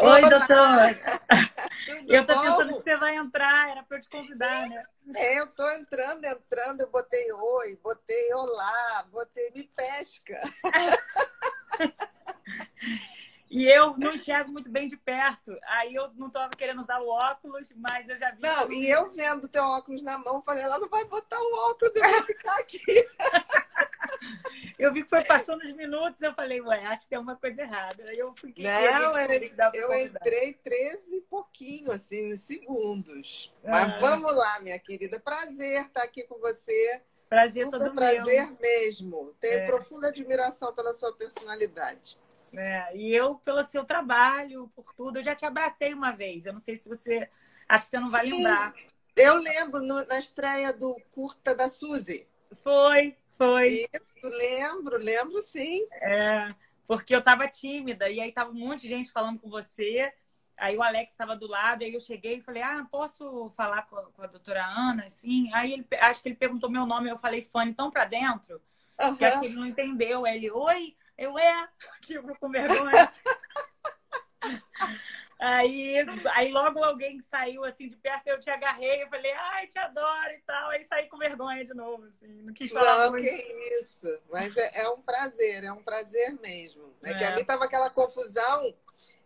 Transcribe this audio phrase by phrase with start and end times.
[0.00, 0.96] Oi, doutor.
[2.08, 2.42] eu tô bom?
[2.42, 4.84] pensando que você vai entrar, era para eu te convidar, né?
[5.16, 10.40] É, eu tô entrando, entrando, eu botei oi, botei olá, botei me pesca.
[13.50, 15.56] E eu não enxergo muito bem de perto.
[15.64, 18.42] Aí eu não estava querendo usar o óculos, mas eu já vi.
[18.42, 21.94] Não, e eu vendo teu óculos na mão, falei, ela não vai botar o óculos,
[21.96, 22.78] eu vou ficar aqui.
[24.78, 27.62] eu vi que foi passando os minutos, eu falei, ué, acho que tem uma coisa
[27.62, 28.04] errada.
[28.04, 28.64] Aí eu fiquei.
[28.64, 33.50] Não, eu, eu entrei 13 e pouquinho, assim, nos segundos.
[33.64, 33.70] Ah.
[33.70, 35.18] Mas vamos lá, minha querida.
[35.18, 37.02] Prazer estar aqui com você.
[37.28, 38.56] Prazer Super todo prazer meu.
[38.60, 39.34] mesmo.
[39.40, 39.66] Tenho é.
[39.66, 42.18] profunda admiração pela sua personalidade.
[42.52, 46.46] É, e eu, pelo seu trabalho, por tudo, eu já te abracei uma vez.
[46.46, 47.28] Eu não sei se você.
[47.68, 48.74] Acho que você não vai Sim, lembrar.
[49.16, 52.26] Eu lembro no, na estreia do Curta da Suzy.
[52.62, 53.88] Foi, foi.
[53.92, 55.86] Isso, lembro, lembro sim.
[55.92, 56.54] É,
[56.86, 60.12] porque eu tava tímida, e aí tava um monte de gente falando com você.
[60.56, 63.96] Aí o Alex estava do lado, aí eu cheguei e falei, ah, posso falar com
[63.96, 65.08] a, com a doutora Ana?
[65.08, 65.50] Sim.
[65.52, 68.60] Aí ele, acho que ele perguntou meu nome, eu falei, Fanny, tão pra dentro?
[69.00, 69.16] Uhum.
[69.16, 70.24] Que acho que ele não entendeu.
[70.24, 71.68] Aí ele, oi, eu é,
[72.08, 73.12] eu com vergonha.
[75.40, 75.96] aí,
[76.34, 80.30] aí logo alguém saiu assim de perto, eu te agarrei, eu falei, ai, te adoro
[80.30, 80.70] e tal.
[80.70, 83.28] Aí saí com vergonha de novo, assim, não quis falar não, muito.
[83.28, 84.22] que isso.
[84.30, 86.96] Mas é, é, um prazer, é um prazer mesmo.
[87.02, 87.14] É, é.
[87.14, 88.74] que ali tava aquela confusão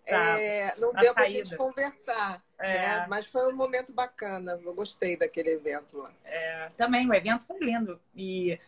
[0.07, 2.73] Tá, é, não deu para a gente conversar, é.
[2.73, 3.07] né?
[3.09, 4.61] Mas foi um momento bacana.
[4.65, 6.13] Eu gostei daquele evento lá.
[6.25, 8.01] É, também, o evento foi lindo.
[8.15, 8.59] E,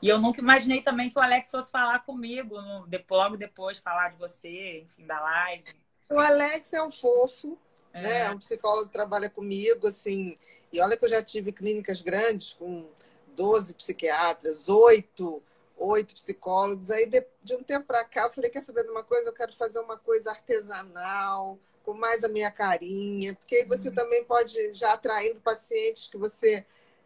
[0.00, 4.10] e eu nunca imaginei também que o Alex fosse falar comigo, no, logo depois falar
[4.10, 5.64] de você, enfim, da live.
[6.10, 7.58] O Alex é um fofo,
[7.92, 8.02] é.
[8.02, 8.18] né?
[8.26, 10.38] É um psicólogo que trabalha comigo, assim.
[10.72, 12.88] E olha que eu já tive clínicas grandes com
[13.34, 15.42] 12 psiquiatras, oito
[15.76, 16.90] oito psicólogos.
[16.90, 19.28] Aí, de, de um tempo para cá, eu falei: quer saber de uma coisa?
[19.28, 23.94] Eu quero fazer uma coisa artesanal, com mais a minha carinha, porque aí você uhum.
[23.94, 26.64] também pode já atraindo pacientes que você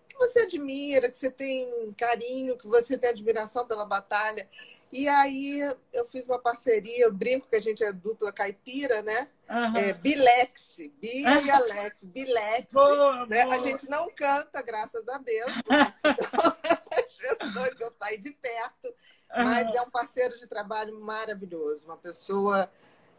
[0.08, 4.48] que você admira, que você tem carinho, que você tem admiração pela batalha.
[4.90, 5.60] E aí
[5.92, 9.28] eu fiz uma parceria, eu brinco que a gente é dupla caipira, né?
[9.48, 9.76] Uhum.
[9.76, 12.72] É, Bilex, Bi e Alex, Bilex.
[12.72, 13.44] Boa, né?
[13.44, 13.56] boa.
[13.56, 15.52] A gente não canta, graças a Deus.
[17.08, 18.94] as pessoas eu saí de perto,
[19.34, 22.70] mas é um parceiro de trabalho maravilhoso, uma pessoa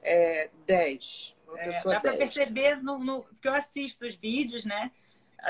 [0.01, 1.35] é, 10.
[1.47, 4.91] Uma é, pessoa dá para perceber no, no, que eu assisto os vídeos, né?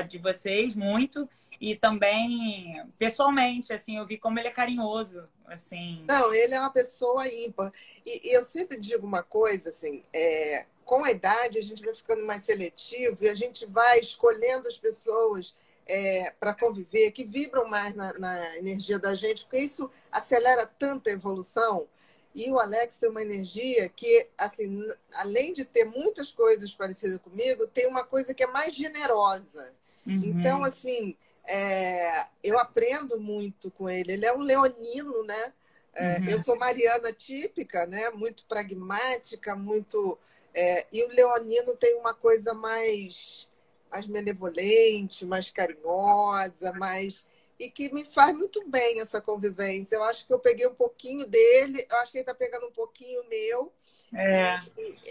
[0.07, 1.27] De vocês muito
[1.59, 6.05] e também pessoalmente, assim, eu vi como ele é carinhoso, assim.
[6.07, 7.71] Não, ele é uma pessoa ímpar.
[8.05, 11.93] E, e eu sempre digo uma coisa, assim, é, com a idade a gente vai
[11.93, 15.55] ficando mais seletivo e a gente vai escolhendo as pessoas
[15.89, 21.09] é, para conviver que vibram mais na, na energia da gente, porque isso acelera tanta
[21.09, 21.87] evolução.
[22.35, 27.65] E o Alex tem uma energia que, assim, além de ter muitas coisas parecidas comigo,
[27.65, 29.73] tem uma coisa que é mais generosa.
[30.05, 30.21] Uhum.
[30.23, 34.13] Então, assim, é, eu aprendo muito com ele.
[34.13, 35.53] Ele é um leonino, né?
[35.95, 36.29] É, uhum.
[36.29, 38.11] Eu sou mariana típica, né?
[38.11, 40.19] Muito pragmática, muito.
[40.53, 43.48] É, e o leonino tem uma coisa mais,
[43.91, 47.27] mais benevolente, mais carinhosa, mais
[47.59, 49.95] e que me faz muito bem essa convivência.
[49.95, 52.71] Eu acho que eu peguei um pouquinho dele, eu acho que ele está pegando um
[52.71, 53.73] pouquinho meu.
[54.13, 54.59] É.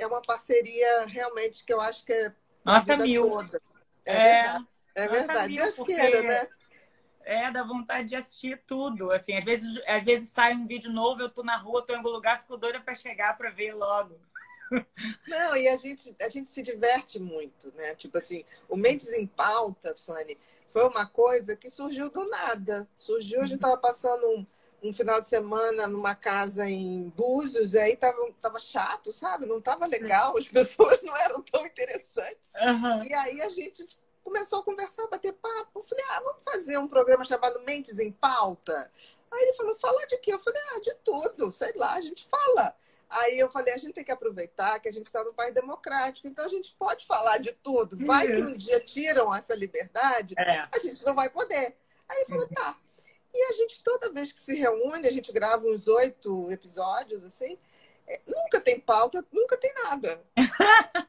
[0.01, 2.33] é uma parceria realmente que eu acho que é
[2.65, 3.29] Nota mil.
[3.29, 3.63] toda.
[4.05, 4.33] É, é.
[4.33, 4.67] verdade.
[4.95, 6.49] É verdade, Deus queira, né?
[7.23, 9.13] É, dá vontade de assistir tudo.
[9.13, 11.97] Assim, às vezes, às vezes sai um vídeo novo, eu tô na rua, tô em
[11.97, 14.19] algum lugar, fico doida para chegar para ver logo.
[15.27, 17.95] Não, e a gente, a gente se diverte muito, né?
[17.95, 20.39] Tipo assim, o Mentes em Pauta, Fanny,
[20.73, 22.89] foi uma coisa que surgiu do nada.
[22.97, 24.47] Surgiu, a gente tava passando um,
[24.83, 29.47] um final de semana numa casa em Búzios, e aí tava, tava chato, sabe?
[29.47, 32.53] Não tava legal, as pessoas não eram tão interessantes.
[32.55, 33.05] Uhum.
[33.05, 33.87] E aí a gente
[34.23, 35.81] começou a conversar, bater papo.
[35.81, 38.91] Eu falei, ah, vamos fazer um programa chamado Mentes em Pauta.
[39.31, 40.33] Aí ele falou, falar de quê?
[40.33, 42.75] Eu falei, ah, de tudo, sei lá, a gente fala.
[43.11, 46.29] Aí eu falei, a gente tem que aproveitar que a gente está num país democrático,
[46.29, 47.97] então a gente pode falar de tudo.
[48.07, 50.69] Vai que um dia tiram essa liberdade, é.
[50.73, 51.75] a gente não vai poder.
[52.09, 52.77] Aí falou, tá.
[53.33, 57.59] E a gente, toda vez que se reúne, a gente grava uns oito episódios, assim,
[58.27, 60.23] nunca tem pauta, nunca tem nada.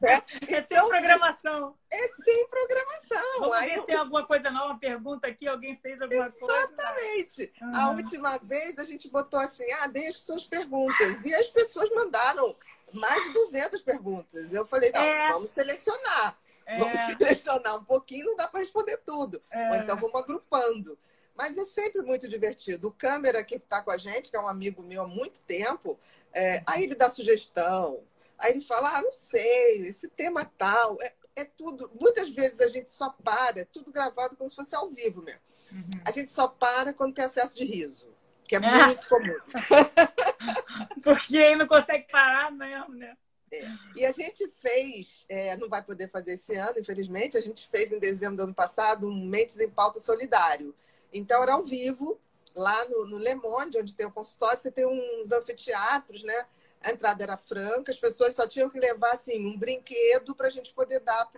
[0.00, 0.22] Né?
[0.48, 1.76] É sem então, programação.
[1.90, 3.40] É sem programação.
[3.40, 6.40] Vamos Aí, ver se tem alguma coisa nova, pergunta aqui, alguém fez alguma exatamente.
[6.40, 6.72] coisa.
[6.72, 7.52] Exatamente.
[7.60, 7.76] Uhum.
[7.76, 11.24] A última vez a gente botou assim, ah, deixe suas perguntas.
[11.24, 12.56] E as pessoas mandaram
[12.92, 14.52] mais de 200 perguntas.
[14.52, 15.28] Eu falei, não, é.
[15.30, 16.38] vamos selecionar.
[16.66, 16.78] É.
[16.78, 19.42] Vamos selecionar um pouquinho, não dá para responder tudo.
[19.50, 19.70] É.
[19.70, 20.98] Ou então vamos agrupando.
[21.40, 22.88] Mas é sempre muito divertido.
[22.88, 25.98] O câmera que está com a gente, que é um amigo meu há muito tempo,
[26.34, 28.04] é, aí ele dá sugestão,
[28.40, 30.96] Aí ele fala, ah, não sei, esse tema tal.
[31.00, 31.90] É, é tudo.
[32.00, 35.40] Muitas vezes a gente só para, é tudo gravado como se fosse ao vivo mesmo.
[35.70, 36.02] Uhum.
[36.04, 38.08] A gente só para quando tem acesso de riso,
[38.44, 39.36] que é muito comum.
[41.04, 43.16] Porque aí não consegue parar mesmo, né?
[43.52, 43.66] É.
[43.96, 47.92] E a gente fez, é, não vai poder fazer esse ano, infelizmente, a gente fez
[47.92, 50.74] em dezembro do ano passado um Mentes em Pauta Solidário.
[51.12, 52.20] Então era ao vivo,
[52.54, 56.46] lá no, no Le Monde, onde tem o consultório, você tem uns anfiteatros, né?
[56.82, 60.50] A entrada era franca, as pessoas só tinham que levar assim, um brinquedo para a
[60.50, 61.30] gente poder dar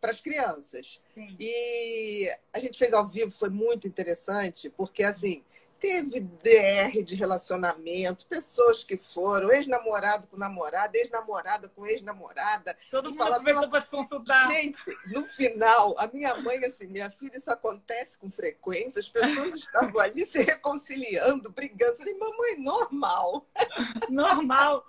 [0.00, 1.00] para as crianças.
[1.14, 1.36] Sim.
[1.38, 5.44] E a gente fez ao vivo, foi muito interessante, porque assim,
[5.80, 12.76] teve DR de relacionamento, pessoas que foram, ex-namorado com namorada, ex-namorada com ex-namorada.
[12.90, 13.68] Todo mundo fala, pela...
[13.68, 14.52] para se consultar.
[14.52, 19.56] Gente, no final, a minha mãe, assim, minha filha, isso acontece com frequência, as pessoas
[19.56, 21.92] estavam ali se reconciliando, brigando.
[21.92, 23.46] Eu falei, mamãe, normal.
[24.10, 24.84] Normal.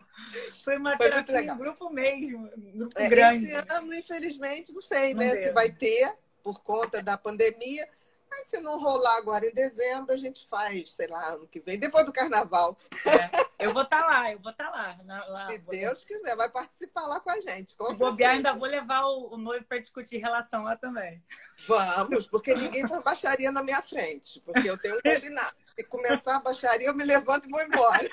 [0.63, 3.45] Foi uma Foi terapia em grupo mesmo, grupo é, grande.
[3.45, 5.31] Esse ano, infelizmente, não sei, não né?
[5.31, 5.47] Deu.
[5.47, 7.87] Se vai ter, por conta da pandemia
[8.31, 11.77] mas se não rolar agora em dezembro, a gente faz, sei lá, ano que vem,
[11.77, 12.77] depois do carnaval.
[13.05, 15.49] É, eu vou estar tá lá, eu vou estar tá lá, lá.
[15.49, 17.75] Se Deus quiser, vai participar lá com a gente.
[17.75, 21.21] Com bobear, ainda vou levar o, o noivo para discutir relação lá também.
[21.67, 25.55] Vamos, porque ninguém faz baixaria na minha frente, porque eu tenho um combinado.
[25.75, 28.09] Se começar a baixaria, eu me levanto e vou embora.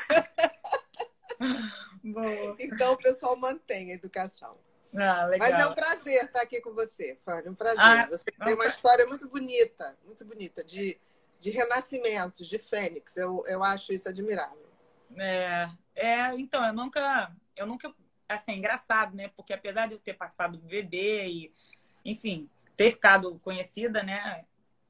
[2.03, 2.57] Boa.
[2.59, 4.59] Então, o pessoal mantém a educação.
[4.97, 7.53] Ah, Mas é um prazer estar aqui com você, Fábio.
[7.53, 7.81] Um prazer.
[7.81, 10.99] Ah, você tem uma história muito bonita, muito bonita, de,
[11.39, 13.17] de renascimentos, de fênix.
[13.17, 14.67] Eu, eu acho isso admirável.
[15.17, 17.93] É, é, então, eu nunca, eu nunca,
[18.29, 19.29] assim, é engraçado, né?
[19.37, 21.53] Porque apesar de eu ter participado do bebê e,
[22.05, 24.45] enfim, ter ficado conhecida, né?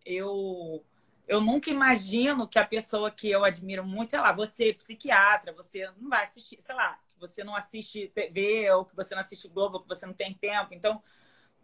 [0.04, 0.84] Eu,
[1.26, 5.90] eu nunca imagino que a pessoa que eu admiro muito, sei lá, você psiquiatra, você
[5.98, 9.48] não vai assistir, sei lá, que você não assiste TV, ou que você não assiste
[9.48, 10.72] Globo, ou que você não tem tempo.
[10.72, 11.02] Então,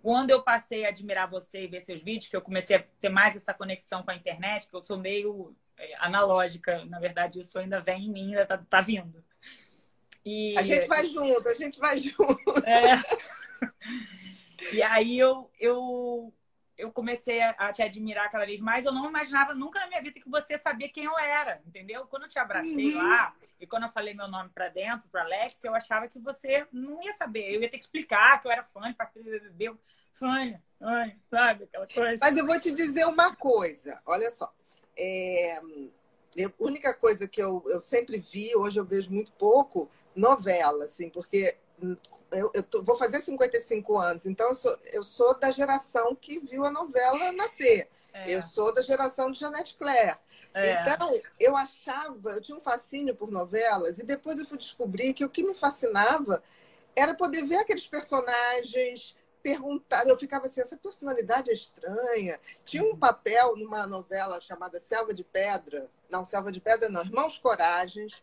[0.03, 3.09] quando eu passei a admirar você e ver seus vídeos, que eu comecei a ter
[3.09, 7.59] mais essa conexão com a internet, que eu sou meio é, analógica, na verdade, isso
[7.59, 9.25] ainda vem em mim, ainda tá, tá vindo.
[10.25, 10.55] E...
[10.59, 12.67] A gente vai junto, a gente vai junto.
[12.67, 13.03] É.
[14.73, 16.33] E aí eu, eu
[16.77, 18.85] eu comecei a, te admirar cada vez mais.
[18.85, 22.07] Eu não imaginava nunca na minha vida que você sabia quem eu era, entendeu?
[22.07, 23.03] Quando eu te abracei uhum.
[23.03, 26.67] lá e quando eu falei meu nome para dentro, para Alex, eu achava que você
[26.73, 27.55] não ia saber.
[27.55, 29.79] Eu ia ter que explicar que eu era fã, participei do BBB.
[30.13, 31.65] Fã, fã, sabe?
[31.65, 32.19] Aquela coisa.
[32.21, 34.01] Mas eu vou te dizer uma coisa.
[34.05, 34.53] Olha só.
[34.97, 35.61] É...
[36.37, 41.09] A única coisa que eu, eu sempre vi, hoje eu vejo muito pouco, novela, assim,
[41.09, 41.57] porque
[42.33, 46.39] eu, eu tô, vou fazer 55 anos, então eu sou, eu sou da geração que
[46.39, 47.89] viu a novela nascer.
[48.13, 48.31] É.
[48.31, 50.17] Eu sou da geração de Janete Claire.
[50.55, 50.83] É.
[50.83, 55.25] Então, eu achava, eu tinha um fascínio por novelas, e depois eu fui descobrir que
[55.25, 56.41] o que me fascinava
[56.95, 60.07] era poder ver aqueles personagens, perguntar.
[60.09, 62.41] Eu ficava assim, essa personalidade é estranha.
[62.65, 65.91] Tinha um papel numa novela chamada Selva de Pedra.
[66.09, 68.23] Não, Selva de Pedra não, Irmãos Coragens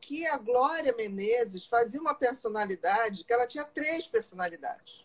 [0.00, 5.04] que a Glória Menezes fazia uma personalidade, que ela tinha três personalidades,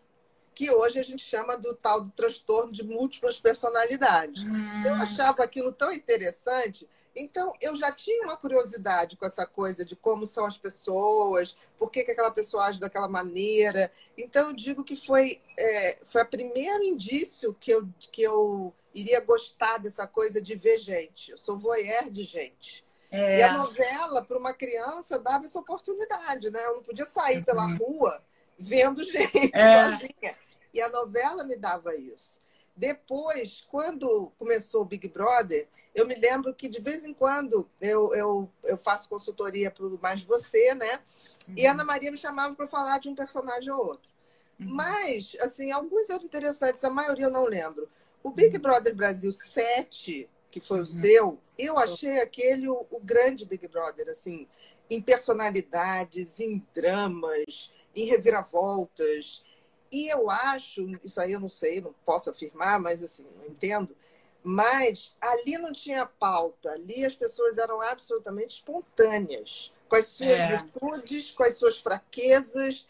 [0.54, 4.44] que hoje a gente chama do tal do transtorno de múltiplas personalidades.
[4.44, 4.84] Hum.
[4.86, 6.90] Eu achava aquilo tão interessante.
[7.16, 11.90] Então, eu já tinha uma curiosidade com essa coisa de como são as pessoas, por
[11.90, 13.92] que, que aquela pessoa age daquela maneira.
[14.18, 19.22] Então, eu digo que foi, é, foi o primeiro indício que eu, que eu iria
[19.22, 21.32] gostar dessa coisa de ver gente.
[21.32, 22.84] Eu sou voyeur de gente.
[23.12, 23.40] É.
[23.40, 26.66] E a novela, para uma criança, dava essa oportunidade, né?
[26.66, 27.78] Eu não podia sair pela uhum.
[27.78, 28.24] rua
[28.58, 29.84] vendo gente é.
[29.84, 30.38] sozinha.
[30.74, 32.40] E a novela me dava isso.
[32.76, 38.14] Depois, quando começou o Big Brother, eu me lembro que de vez em quando eu,
[38.14, 41.00] eu, eu faço consultoria para o Mais Você, né?
[41.48, 41.54] Uhum.
[41.56, 44.12] E a Ana Maria me chamava para falar de um personagem ou outro.
[44.60, 44.68] Uhum.
[44.76, 47.88] Mas, assim, alguns eram interessantes, a maioria eu não lembro.
[48.22, 48.62] O Big uhum.
[48.62, 50.86] Brother Brasil 7, que foi o uhum.
[50.86, 54.48] seu, eu achei aquele o, o, grande Big Brother, assim,
[54.90, 59.44] em personalidades, em dramas, em reviravoltas.
[59.92, 63.94] E eu acho, isso aí eu não sei, não posso afirmar, mas assim, não entendo.
[64.42, 70.48] Mas ali não tinha pauta, ali as pessoas eram absolutamente espontâneas, com as suas é.
[70.56, 72.88] virtudes, com as suas fraquezas.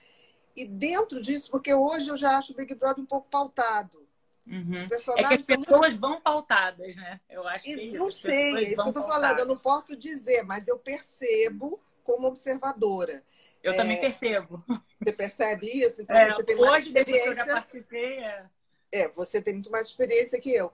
[0.56, 4.05] E dentro disso, porque hoje eu já acho o Big Brother um pouco pautado
[4.48, 4.76] Uhum.
[4.76, 6.00] É que as pessoas muito...
[6.00, 7.20] vão pautadas, né?
[7.30, 7.98] Eu acho que é isso.
[7.98, 9.40] Não sei, é isso que eu tô falando.
[9.40, 13.24] Eu não posso dizer, mas eu percebo como observadora.
[13.64, 13.76] Eu é...
[13.76, 14.64] também percebo.
[15.02, 16.02] Você percebe isso?
[16.02, 17.30] Então é, você tem hoje, mais experiência.
[17.30, 18.46] eu já participei, é...
[18.92, 20.72] é, você tem muito mais experiência que eu.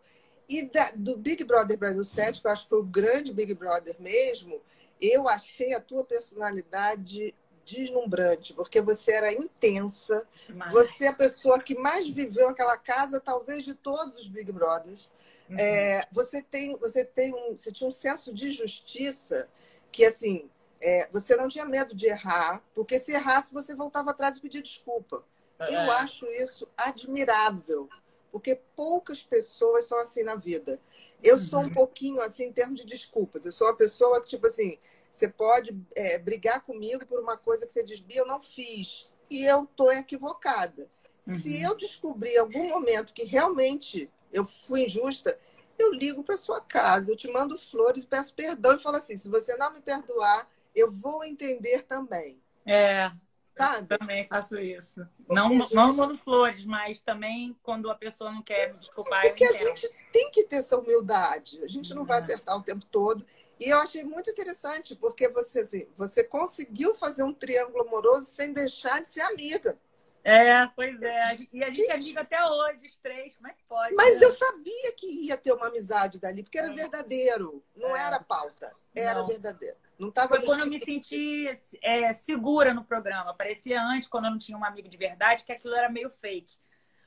[0.49, 3.53] E da, do Big Brother Brasil 7, que eu acho que foi o grande Big
[3.53, 4.61] Brother mesmo,
[4.99, 7.33] eu achei a tua personalidade
[7.71, 10.71] deslumbrante, porque você era intensa, Mas...
[10.71, 15.09] você é a pessoa que mais viveu aquela casa, talvez de todos os Big Brothers.
[15.49, 15.57] Uhum.
[15.57, 19.47] É, você tem, você tem um, você tinha um senso de justiça
[19.91, 20.49] que assim,
[20.81, 24.61] é, você não tinha medo de errar, porque se errasse você voltava atrás e pedia
[24.61, 25.23] desculpa.
[25.59, 25.75] É.
[25.75, 27.87] Eu acho isso admirável,
[28.31, 30.79] porque poucas pessoas são assim na vida.
[31.21, 31.41] Eu uhum.
[31.41, 31.73] sou um uhum.
[31.73, 33.45] pouquinho assim em termos de desculpas.
[33.45, 34.77] Eu sou uma pessoa que tipo assim
[35.11, 39.09] você pode é, brigar comigo por uma coisa que você diz, Bia, eu não fiz.
[39.29, 40.89] E eu estou equivocada.
[41.27, 41.37] Uhum.
[41.37, 45.37] Se eu descobrir em algum momento que realmente eu fui injusta,
[45.77, 49.29] eu ligo para sua casa, eu te mando flores, peço perdão e falo assim: se
[49.29, 52.41] você não me perdoar, eu vou entender também.
[52.65, 53.11] É.
[53.57, 53.97] Sabe?
[53.97, 55.05] também faço isso.
[55.29, 55.75] não, gente...
[55.75, 59.21] não mando flores, mas também quando a pessoa não quer me desculpar.
[59.21, 61.63] Porque a gente tem que ter essa humildade.
[61.63, 62.23] A gente não vai é.
[62.23, 63.25] acertar o tempo todo.
[63.61, 68.51] E eu achei muito interessante, porque você, assim, você conseguiu fazer um triângulo amoroso sem
[68.51, 69.77] deixar de ser amiga.
[70.23, 71.37] É, pois é.
[71.53, 73.35] E a gente, é amiga até hoje, os três.
[73.35, 73.93] Como é que pode?
[73.93, 74.25] Mas né?
[74.25, 76.73] eu sabia que ia ter uma amizade dali, porque era é.
[76.73, 77.63] verdadeiro.
[77.75, 78.01] Não é.
[78.01, 78.75] era pauta.
[78.95, 79.27] Era não.
[79.27, 79.77] verdadeiro.
[79.99, 81.47] Não tava Foi quando eu me senti
[81.83, 83.35] é, segura no programa.
[83.35, 86.55] Parecia antes, quando eu não tinha um amigo de verdade, que aquilo era meio fake.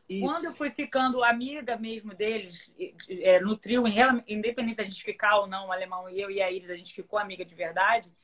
[0.08, 0.24] Isso.
[0.24, 2.70] Quando eu fui ficando amiga mesmo deles,
[3.08, 3.84] é, no trio,
[4.26, 6.92] independente da gente ficar ou não, o alemão e eu e a Iris, a gente
[6.92, 8.14] ficou amiga de verdade.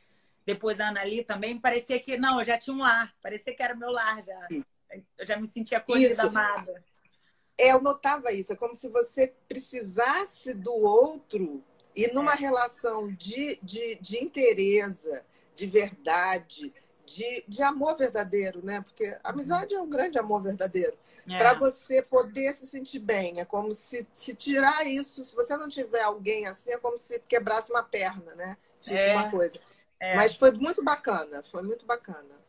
[0.45, 3.75] Depois a Anali também, parecia que, não, eu já tinha um lar, parecia que era
[3.75, 4.47] meu lar já.
[4.51, 4.69] Isso.
[5.17, 6.85] Eu já me sentia acolhida, amada.
[7.59, 11.63] É, eu notava isso, é como se você precisasse do outro
[11.95, 12.37] e numa é.
[12.37, 15.23] relação de, de, de interesse,
[15.55, 16.73] de verdade,
[17.05, 18.81] de, de amor verdadeiro, né?
[18.81, 20.97] Porque amizade é um grande amor verdadeiro.
[21.31, 21.39] É.
[21.39, 23.41] Para você poder se sentir bem.
[23.41, 27.19] É como se, se tirar isso, se você não tiver alguém assim, é como se
[27.21, 28.57] quebrasse uma perna, né?
[28.81, 29.13] Fica é.
[29.15, 29.59] uma coisa.
[29.99, 30.17] É.
[30.17, 32.41] Mas foi muito bacana, foi muito bacana.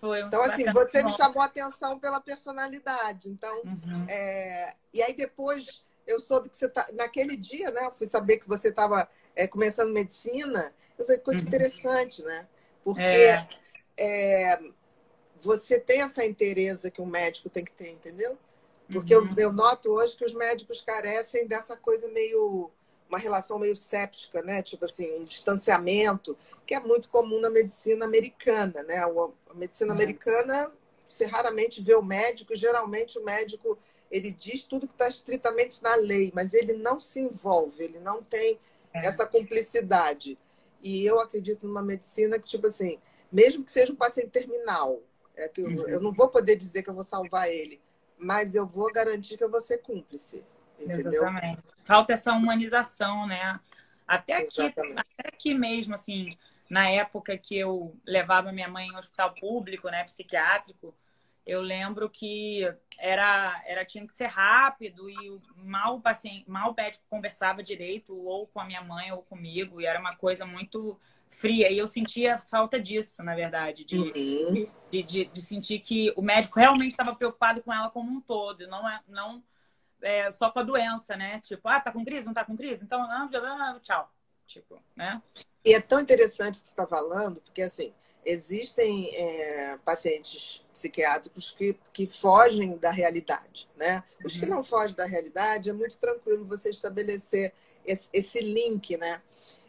[0.00, 3.28] Foi então, assim, você me chamou a atenção pela personalidade.
[3.28, 4.06] Então, uhum.
[4.08, 4.74] é...
[4.92, 6.86] e aí depois eu soube que você tá.
[6.92, 7.86] Naquele dia, né?
[7.86, 10.72] Eu fui saber que você estava é, começando medicina.
[10.98, 11.46] Eu falei, coisa uhum.
[11.46, 12.46] interessante, né?
[12.84, 13.48] Porque é
[13.98, 14.56] é,
[15.40, 18.36] você tem essa interesse que um médico tem que ter, entendeu?
[18.90, 19.28] Porque uhum.
[19.36, 22.70] eu, eu, noto hoje que os médicos carecem dessa coisa meio.
[23.08, 24.62] uma relação meio séptica, né?
[24.62, 28.98] Tipo assim, um distanciamento, que é muito comum na medicina americana, né?
[28.98, 29.96] A medicina uhum.
[29.96, 30.72] americana,
[31.08, 33.78] você raramente vê o médico, geralmente o médico
[34.10, 38.22] ele diz tudo que está estritamente na lei, mas ele não se envolve, ele não
[38.22, 38.58] tem
[38.94, 39.06] é.
[39.06, 40.38] essa cumplicidade.
[40.82, 42.98] E eu acredito numa medicina que, tipo assim,
[43.30, 45.02] mesmo que seja um paciente terminal,
[45.38, 45.88] é que uhum.
[45.88, 47.80] eu não vou poder dizer que eu vou salvar ele,
[48.18, 50.44] mas eu vou garantir que eu vou ser cúmplice.
[50.78, 51.12] Entendeu?
[51.12, 51.62] Exatamente.
[51.84, 53.58] Falta essa humanização, né?
[54.06, 56.30] Até aqui, até aqui mesmo, assim,
[56.70, 60.94] na época que eu levava minha mãe em hospital público, né, psiquiátrico,
[61.46, 62.62] eu lembro que
[62.98, 68.14] era, era tinha que ser rápido e mal o paciente, mal o médico conversava direito
[68.14, 70.98] ou com a minha mãe ou comigo e era uma coisa muito
[71.28, 74.68] fria e eu sentia falta disso, na verdade, de, uhum.
[74.90, 78.66] de, de, de, sentir que o médico realmente estava preocupado com ela como um todo,
[78.66, 79.42] não é não
[80.00, 81.40] é, só com a doença, né?
[81.40, 84.12] Tipo, ah, tá com crise, não tá com crise, então não, tchau,
[84.46, 85.22] tipo, né?
[85.64, 87.92] E é tão interessante o que você está falando, porque assim
[88.24, 94.04] existem é, pacientes psiquiátricos que, que fogem da realidade, né?
[94.24, 94.56] Os que uhum.
[94.56, 97.54] não fogem da realidade é muito tranquilo você estabelecer
[97.86, 99.22] esse, esse link, né?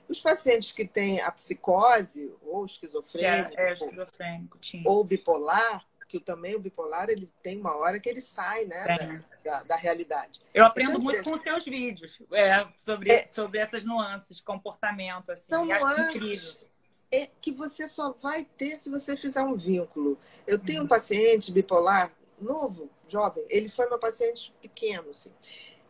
[0.10, 6.56] Os pacientes que têm a psicose ou esquizofrênico, é, é esquizofrênico ou bipolar, que também
[6.56, 10.42] o bipolar ele tem uma hora que ele sai, né, da, da, da, realidade.
[10.52, 14.44] Eu aprendo então, muito com os seus vídeos é, sobre, é, sobre essas nuances de
[14.44, 15.52] comportamento, assim.
[15.52, 16.70] São nuances, incrível
[17.12, 20.18] é que você só vai ter se você fizer um vínculo.
[20.46, 25.32] Eu tenho um paciente bipolar novo, jovem, ele foi meu paciente pequeno, assim.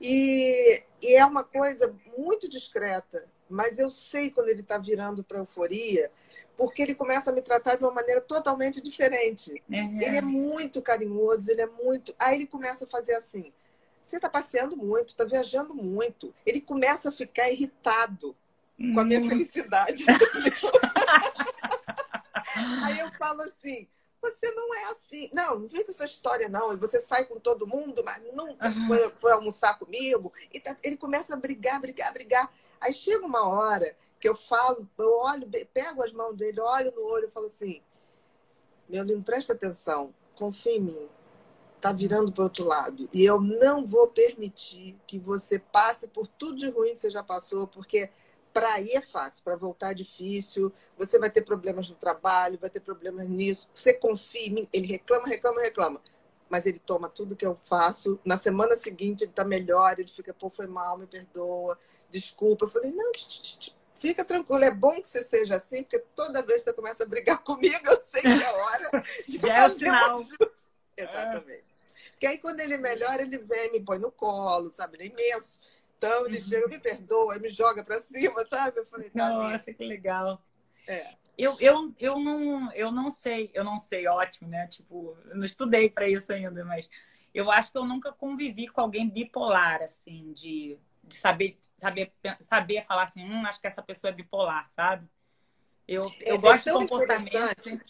[0.01, 5.39] E, e é uma coisa muito discreta, mas eu sei quando ele está virando para
[5.39, 6.11] euforia,
[6.57, 9.61] porque ele começa a me tratar de uma maneira totalmente diferente.
[9.69, 9.99] Uhum.
[10.01, 12.13] Ele é muito carinhoso, ele é muito.
[12.19, 13.51] Aí ele começa a fazer assim:
[14.01, 16.33] você está passeando muito, está viajando muito.
[16.45, 18.35] Ele começa a ficar irritado
[18.93, 19.29] com a minha uhum.
[19.29, 20.03] felicidade.
[22.83, 23.87] Aí eu falo assim,
[24.21, 25.29] você não é assim.
[25.33, 26.73] Não, não vem com essa história, não.
[26.73, 28.87] E você sai com todo mundo, mas nunca uhum.
[28.87, 30.31] foi, foi, almoçar comigo.
[30.51, 32.51] E tá, ele começa a brigar, brigar, brigar.
[32.81, 37.03] Aí chega uma hora que eu falo, eu olho, pego as mãos dele, olho no
[37.03, 37.81] olho e falo assim,
[38.87, 41.09] meu lindo, presta atenção, confia em mim.
[41.79, 43.07] Tá virando para outro lado.
[43.13, 47.23] E eu não vou permitir que você passe por tudo de ruim que você já
[47.23, 48.09] passou, porque
[48.51, 50.73] para ir é fácil, para voltar é difícil.
[50.97, 53.69] Você vai ter problemas no trabalho, vai ter problemas nisso.
[53.73, 54.69] Você confia em mim.
[54.73, 56.01] Ele reclama, reclama, reclama.
[56.49, 58.19] Mas ele toma tudo que eu faço.
[58.25, 59.97] Na semana seguinte, ele está melhor.
[59.99, 61.77] Ele fica, pô, foi mal, me perdoa,
[62.11, 62.65] desculpa.
[62.65, 63.11] Eu falei, não,
[63.95, 64.63] fica tranquilo.
[64.63, 67.79] É bom que você seja assim, porque toda vez que você começa a brigar comigo,
[67.85, 70.21] eu sei que é hora de é o sinal.
[70.97, 71.89] Exatamente.
[72.11, 74.97] Porque aí, quando ele melhora, ele vem, me põe no colo, sabe?
[74.97, 75.59] Ele é imenso.
[75.97, 76.43] Então ele uhum.
[76.43, 78.79] chega, me perdoa, me joga para cima, sabe?
[78.79, 80.41] Eu falei, tá Nossa, que legal.
[80.87, 81.13] É.
[81.37, 84.67] Eu, eu, eu, não, eu não sei, eu não sei, ótimo, né?
[84.67, 86.89] Tipo, eu não estudei para isso ainda, mas
[87.33, 92.83] eu acho que eu nunca convivi com alguém bipolar, assim, de, de saber, saber, saber
[92.83, 95.07] falar assim, hum, acho que essa pessoa é bipolar, sabe?
[95.87, 97.85] Eu, eu é, gosto é de comportamento, sempre,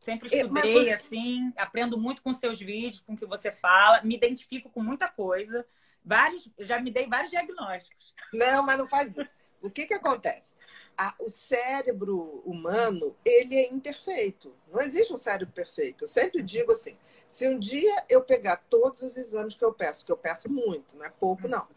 [0.00, 0.90] sempre é, estudei, você...
[0.90, 5.08] assim, aprendo muito com seus vídeos, com o que você fala, me identifico com muita
[5.08, 5.64] coisa
[6.08, 8.14] vários, já me dei vários diagnósticos.
[8.32, 9.36] Não, mas não faz isso.
[9.60, 10.56] O que que acontece?
[10.96, 14.52] A, o cérebro humano, ele é imperfeito.
[14.72, 16.04] Não existe um cérebro perfeito.
[16.04, 16.96] Eu sempre digo assim,
[17.28, 20.96] se um dia eu pegar todos os exames que eu peço, que eu peço muito,
[20.96, 21.68] não é pouco não,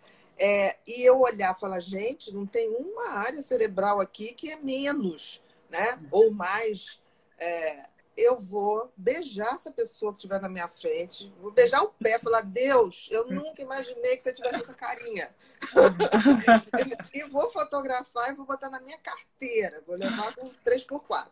[0.43, 4.55] é, e eu olhar e falar, gente, não tem uma área cerebral aqui que é
[4.55, 5.99] menos, né?
[6.09, 6.99] Ou mais
[7.37, 7.85] é,
[8.17, 12.41] eu vou beijar essa pessoa que estiver na minha frente, vou beijar o pé, falar,
[12.41, 15.29] Deus, eu nunca imaginei que você tivesse essa carinha.
[17.13, 21.27] e vou fotografar e vou botar na minha carteira, vou levar com 3x4.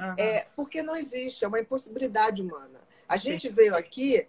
[0.00, 0.14] Uhum.
[0.18, 2.80] É, porque não existe, é uma impossibilidade humana.
[3.06, 3.54] A gente Sim.
[3.54, 4.26] veio aqui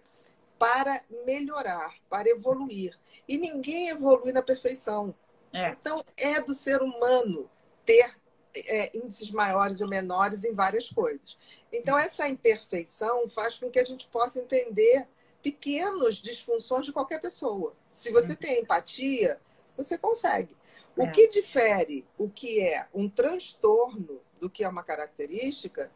[0.58, 2.98] para melhorar, para evoluir.
[3.28, 5.14] E ninguém evolui na perfeição.
[5.54, 5.70] É.
[5.70, 7.50] Então, é do ser humano
[7.86, 8.16] ter
[8.56, 11.38] é, índices maiores ou menores em várias coisas.
[11.72, 15.08] Então, essa imperfeição faz com que a gente possa entender
[15.42, 17.76] pequenas disfunções de qualquer pessoa.
[17.90, 18.36] Se você uhum.
[18.36, 19.40] tem empatia,
[19.78, 20.56] você consegue.
[20.98, 21.12] O é.
[21.12, 25.92] que difere o que é um transtorno do que é uma característica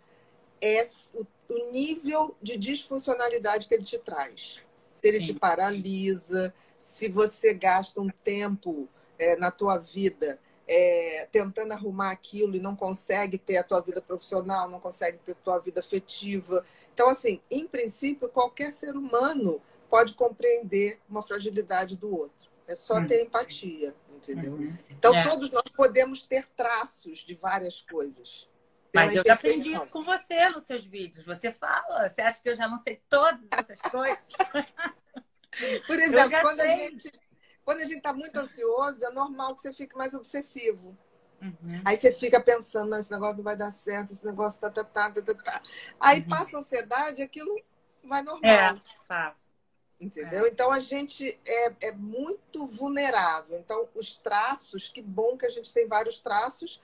[0.61, 4.60] é o, o nível de disfuncionalidade que ele te traz.
[4.94, 5.34] Se ele Sim.
[5.34, 12.55] te paralisa, se você gasta um tempo é, na tua vida é, tentando arrumar aquilo
[12.55, 16.64] e não consegue ter a tua vida profissional, não consegue ter a tua vida afetiva.
[16.94, 19.59] Então, assim, em princípio, qualquer ser humano
[19.90, 22.51] pode compreender uma fragilidade do outro.
[22.68, 23.07] É só uhum.
[23.07, 24.53] ter empatia, entendeu?
[24.53, 24.77] Uhum.
[24.92, 25.24] Então, é.
[25.24, 28.48] todos nós podemos ter traços de várias coisas.
[28.93, 31.25] Mas eu já aprendi isso com você nos seus vídeos.
[31.25, 34.19] Você fala, você acha que eu já não sei todas essas coisas?
[35.87, 36.71] Por exemplo, quando sei.
[36.71, 37.11] a gente
[37.69, 40.97] quando a gente está muito ansioso, é normal que você fique mais obsessivo.
[41.39, 41.81] Uhum.
[41.85, 45.11] Aí você fica pensando, esse negócio não vai dar certo, esse negócio tá, tá, tá,
[45.11, 45.33] tá, tá.
[45.35, 45.61] tá.
[45.99, 46.27] Aí uhum.
[46.27, 47.55] passa a ansiedade, aquilo
[48.03, 48.51] vai normal.
[48.51, 48.73] É,
[49.07, 49.47] passa.
[49.99, 50.45] Entendeu?
[50.45, 50.49] É.
[50.49, 53.55] Então a gente é, é muito vulnerável.
[53.59, 56.81] Então, os traços, que bom que a gente tem vários traços.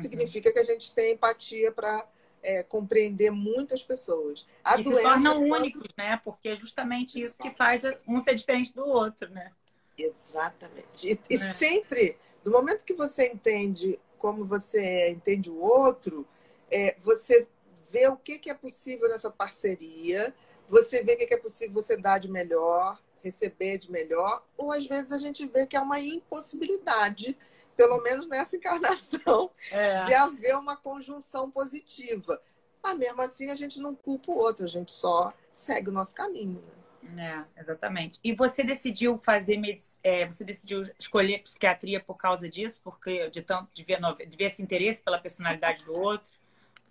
[0.00, 2.06] Significa que a gente tem empatia para
[2.42, 4.46] é, compreender muitas pessoas.
[4.62, 6.20] A e doença, se tornam únicos, né?
[6.24, 9.52] Porque é justamente isso que faz um ser diferente do outro, né?
[9.96, 11.12] Exatamente.
[11.12, 11.38] E, e é.
[11.38, 16.26] sempre, do momento que você entende como você entende o outro,
[16.70, 17.46] é, você
[17.90, 20.34] vê o que, que é possível nessa parceria,
[20.68, 24.72] você vê o que, que é possível você dar de melhor, receber de melhor, ou
[24.72, 27.36] às vezes a gente vê que é uma impossibilidade,
[27.78, 30.00] pelo menos nessa encarnação, é.
[30.00, 32.42] de haver uma conjunção positiva.
[32.82, 36.12] Mas mesmo assim a gente não culpa o outro, a gente só segue o nosso
[36.12, 36.60] caminho.
[37.00, 37.46] Né?
[37.56, 38.18] É, exatamente.
[38.22, 39.60] E você decidiu fazer
[40.02, 44.44] é, você decidiu escolher psiquiatria por causa disso, porque de tanto de ver, de ver
[44.44, 46.32] esse interesse pela personalidade do outro?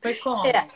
[0.01, 0.41] Foi como?
[0.47, 0.69] É,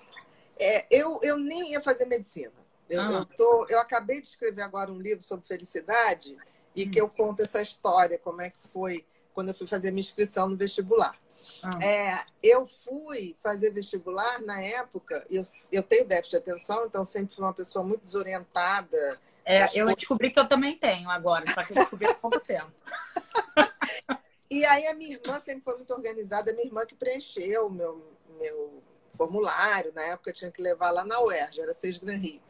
[0.59, 2.51] é eu, eu nem ia fazer medicina.
[2.89, 3.11] Eu, ah.
[3.11, 6.37] eu, tô, eu acabei de escrever agora um livro sobre felicidade
[6.75, 6.91] e hum.
[6.91, 10.49] que eu conto essa história, como é que foi quando eu fui fazer minha inscrição
[10.49, 11.15] no vestibular.
[11.63, 11.83] Ah.
[11.83, 17.35] É, eu fui fazer vestibular na época, eu, eu tenho déficit de atenção, então sempre
[17.35, 19.19] fui uma pessoa muito desorientada.
[19.43, 19.95] É, eu coisas...
[19.95, 22.71] descobri que eu também tenho agora, só que eu descobri há pouco tempo.
[24.49, 27.71] e aí a minha irmã sempre foi muito organizada, a minha irmã que preencheu o
[27.71, 28.05] meu,
[28.39, 32.41] meu formulário, na época eu tinha que levar lá na UERJ, era Seis Gran Rio.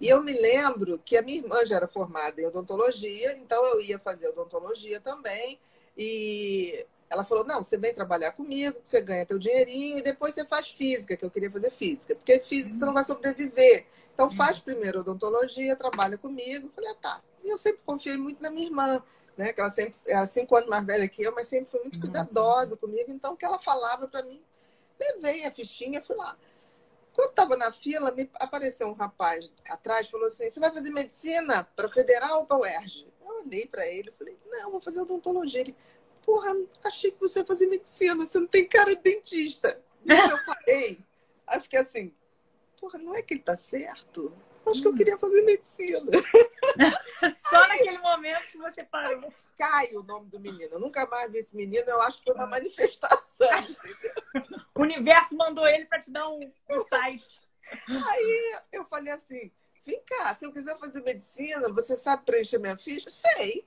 [0.00, 3.80] E eu me lembro que a minha irmã já era formada em odontologia, então eu
[3.80, 5.58] ia fazer odontologia também.
[5.96, 10.44] E ela falou: não, você vem trabalhar comigo, você ganha teu dinheirinho e depois você
[10.44, 13.86] faz física, que eu queria fazer física, porque física você não vai sobreviver.
[14.12, 16.68] Então faz primeiro odontologia, trabalha comigo.
[16.68, 17.22] Eu falei, ah, tá.
[17.44, 19.02] E eu sempre confiei muito na minha irmã,
[19.36, 19.52] né?
[19.52, 22.76] Que ela sempre era cinco anos mais velha que eu, mas sempre foi muito cuidadosa
[22.76, 23.10] comigo.
[23.10, 24.40] Então o que ela falava para mim,
[24.98, 26.36] levei a fichinha, fui lá.
[27.12, 31.64] Quando estava na fila, me apareceu um rapaz atrás, falou assim: "Você vai fazer medicina
[31.76, 35.76] para federal ou para UERJ?" Eu olhei para ele, falei: "Não, vou fazer odontologia." Ele
[36.24, 36.50] porra,
[36.84, 39.80] achei que você ia fazer medicina, você não tem cara de dentista.
[40.04, 40.98] E eu parei,
[41.46, 42.14] aí fiquei assim,
[42.80, 44.32] porra, não é que ele tá certo?
[44.66, 46.10] Acho que eu queria fazer medicina.
[47.50, 49.32] Só naquele momento que você parou.
[49.58, 50.72] Caio, o nome do menino.
[50.72, 53.48] Eu nunca mais vi esse menino, eu acho que foi uma manifestação.
[54.74, 57.40] o universo mandou ele para te dar um, um site.
[57.88, 59.52] Aí eu falei assim:
[59.84, 63.08] vem cá, se eu quiser fazer medicina, você sabe preencher minha ficha?
[63.10, 63.66] Sei.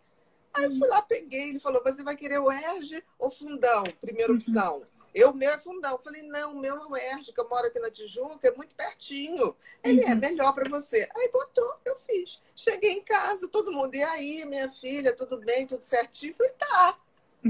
[0.53, 3.83] Aí eu fui lá, peguei, ele falou: você vai querer o ERG ou fundão?
[4.01, 4.37] Primeira uhum.
[4.37, 4.85] opção.
[5.13, 5.93] Eu, meu é fundão.
[5.93, 8.51] Eu falei, não, o meu é o ERG, que eu moro aqui na Tijuca, é
[8.55, 9.55] muito pertinho.
[9.83, 10.11] Ele é uhum.
[10.11, 11.09] é melhor para você.
[11.15, 12.39] Aí botou, eu fiz.
[12.55, 16.33] Cheguei em casa, todo mundo, e aí, minha filha, tudo bem, tudo certinho?
[16.33, 16.99] Eu falei, tá.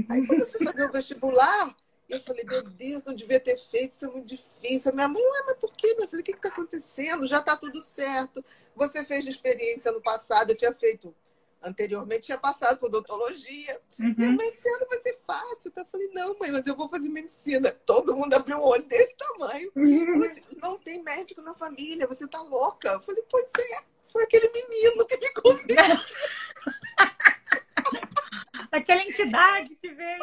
[0.08, 1.76] Aí quando eu fui fazer o vestibular,
[2.08, 4.90] eu falei, meu Deus, não devia ter feito, isso é muito difícil.
[4.90, 6.20] A minha mãe, ué, mas por quê, minha filha?
[6.20, 7.26] O que está acontecendo?
[7.26, 8.44] Já está tudo certo.
[8.74, 11.14] Você fez de experiência no passado, eu tinha feito
[11.62, 13.80] anteriormente tinha passado por odontologia.
[13.98, 14.14] Uhum.
[14.16, 15.72] Minha mãe, esse ano vai ser fácil.
[15.76, 17.70] Eu falei, não, mãe, mas eu vou fazer medicina.
[17.84, 19.70] Todo mundo abriu o olho desse tamanho.
[19.74, 20.24] Uhum.
[20.24, 22.90] Assim, não tem médico na família, você tá louca.
[22.90, 25.98] Eu falei, pois é, foi aquele menino que me convenceu.
[28.70, 30.18] Aquela entidade que veio.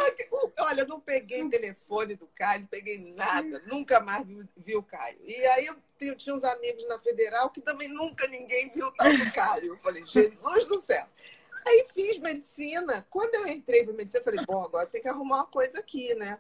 [0.59, 4.75] Olha, eu não peguei o telefone do Caio, não peguei nada, nunca mais vi, vi
[4.75, 5.17] o Caio.
[5.23, 9.11] E aí eu tinha uns amigos na Federal que também nunca ninguém viu o tal
[9.11, 9.67] do Caio.
[9.67, 11.07] Eu falei, Jesus do céu.
[11.65, 13.05] Aí fiz medicina.
[13.09, 16.13] Quando eu entrei para medicina, eu falei, bom, agora tem que arrumar uma coisa aqui,
[16.13, 16.39] né?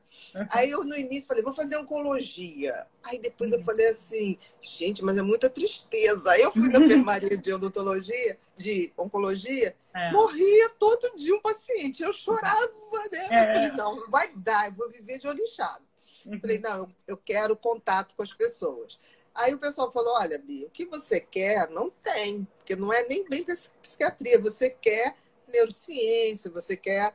[0.51, 2.85] Aí eu no início falei, vou fazer oncologia.
[3.03, 6.31] Aí depois eu falei assim, gente, mas é muita tristeza.
[6.31, 10.11] Aí eu fui na enfermaria de odontologia, de oncologia, é.
[10.11, 12.03] morria todo dia um paciente.
[12.03, 12.69] Eu chorava,
[13.11, 13.27] né?
[13.31, 13.35] É.
[13.35, 15.83] Eu falei, não, não vai dar, eu vou viver de olho inchado.
[16.25, 16.39] Uhum.
[16.39, 18.99] Falei, não, eu, eu quero contato com as pessoas.
[19.35, 23.03] Aí o pessoal falou: olha, Bia, o que você quer não tem, porque não é
[23.03, 23.45] nem bem
[23.81, 25.15] psiquiatria, você quer
[25.47, 27.13] neurociência, você quer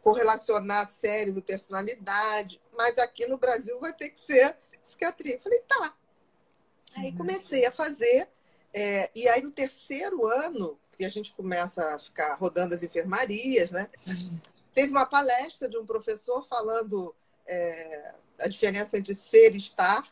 [0.00, 5.34] correlacionar cérebro e personalidade, mas aqui no Brasil vai ter que ser psiquiatria.
[5.34, 5.94] Eu falei, tá.
[6.96, 7.16] Aí uhum.
[7.16, 8.28] comecei a fazer,
[8.72, 13.70] é, e aí no terceiro ano, que a gente começa a ficar rodando as enfermarias,
[13.70, 13.88] né?
[14.74, 17.14] Teve uma palestra de um professor falando
[17.46, 20.06] é, a diferença entre ser e estar.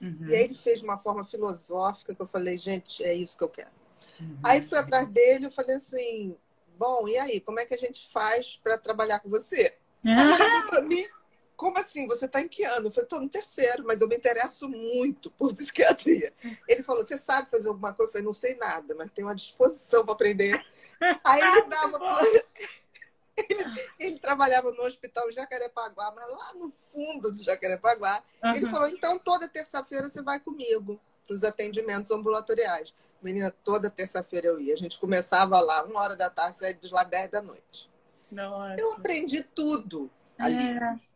[0.00, 0.24] Uhum.
[0.26, 3.44] E aí ele fez de uma forma filosófica que eu falei, gente, é isso que
[3.44, 3.70] eu quero.
[4.20, 4.38] Uhum.
[4.42, 6.36] Aí fui atrás dele e falei assim,
[6.78, 9.74] bom, e aí, como é que a gente faz para trabalhar com você?
[10.04, 10.88] Uhum.
[10.88, 11.06] mim,
[11.60, 12.06] como assim?
[12.06, 12.86] Você está em que ano?
[12.86, 16.32] Eu falei, estou no terceiro, mas eu me interesso muito por psiquiatria.
[16.66, 18.08] Ele falou, você sabe fazer alguma coisa?
[18.08, 20.64] Eu falei, não sei nada, mas tenho uma disposição para aprender.
[21.22, 21.98] Aí ele dava
[23.48, 28.22] ele, ele, trabalhava no hospital Jacarepaguá, mas lá no fundo do Jacarepaguá.
[28.42, 28.54] Uhum.
[28.54, 32.92] Ele falou: então toda terça-feira você vai comigo para os atendimentos ambulatoriais.
[33.22, 34.74] Menina, toda terça-feira eu ia.
[34.74, 37.88] A gente começava lá, uma hora da tarde, saía de lá dez da noite.
[38.30, 38.80] Nossa.
[38.80, 40.56] Eu aprendi tudo ali.
[40.56, 41.10] É.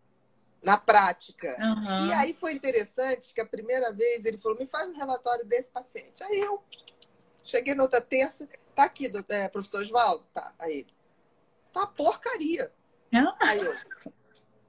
[0.62, 1.54] Na prática.
[1.60, 2.06] Uhum.
[2.06, 5.68] E aí foi interessante que a primeira vez ele falou: me faz um relatório desse
[5.68, 6.22] paciente.
[6.22, 6.62] Aí eu
[7.44, 10.24] cheguei na outra terça, tá aqui, é, professor Oswaldo?
[10.32, 10.86] Tá, aí
[11.74, 12.72] tá porcaria.
[13.12, 13.36] Ah.
[13.40, 13.74] Aí eu,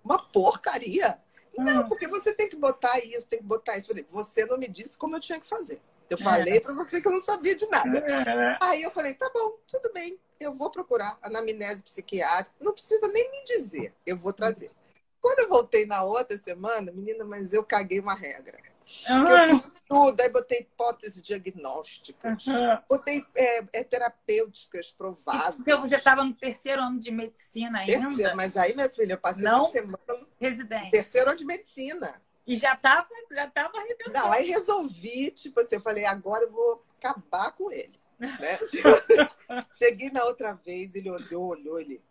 [0.03, 1.19] uma porcaria?
[1.57, 1.63] Ah.
[1.63, 3.91] Não, porque você tem que botar isso, tem que botar isso.
[3.91, 5.81] Eu falei, você não me disse como eu tinha que fazer.
[6.09, 6.59] Eu falei é.
[6.59, 7.97] para você que eu não sabia de nada.
[7.97, 8.57] É.
[8.61, 12.55] Aí eu falei, tá bom, tudo bem, eu vou procurar anamnese psiquiátrica.
[12.59, 14.71] Não precisa nem me dizer, eu vou trazer.
[15.19, 18.59] Quando eu voltei na outra semana, menina, mas eu caguei uma regra.
[19.07, 19.47] Ah.
[19.49, 22.77] Eu fiz tudo, aí botei hipóteses diagnósticas, uhum.
[22.89, 25.55] botei é, é, terapêuticas prováveis.
[25.55, 27.93] Porque você estava no terceiro ano de medicina ainda?
[27.93, 29.97] Terceiro, mas aí, minha filha, eu passei Não uma semana
[30.39, 30.91] residente.
[30.91, 32.21] terceiro ano de medicina.
[32.47, 34.13] E já estava já tava arrebentando.
[34.13, 37.99] Não, aí resolvi, tipo assim, eu falei, agora eu vou acabar com ele.
[38.19, 38.37] Né?
[39.77, 42.01] Cheguei na outra vez, ele olhou, olhou, ele...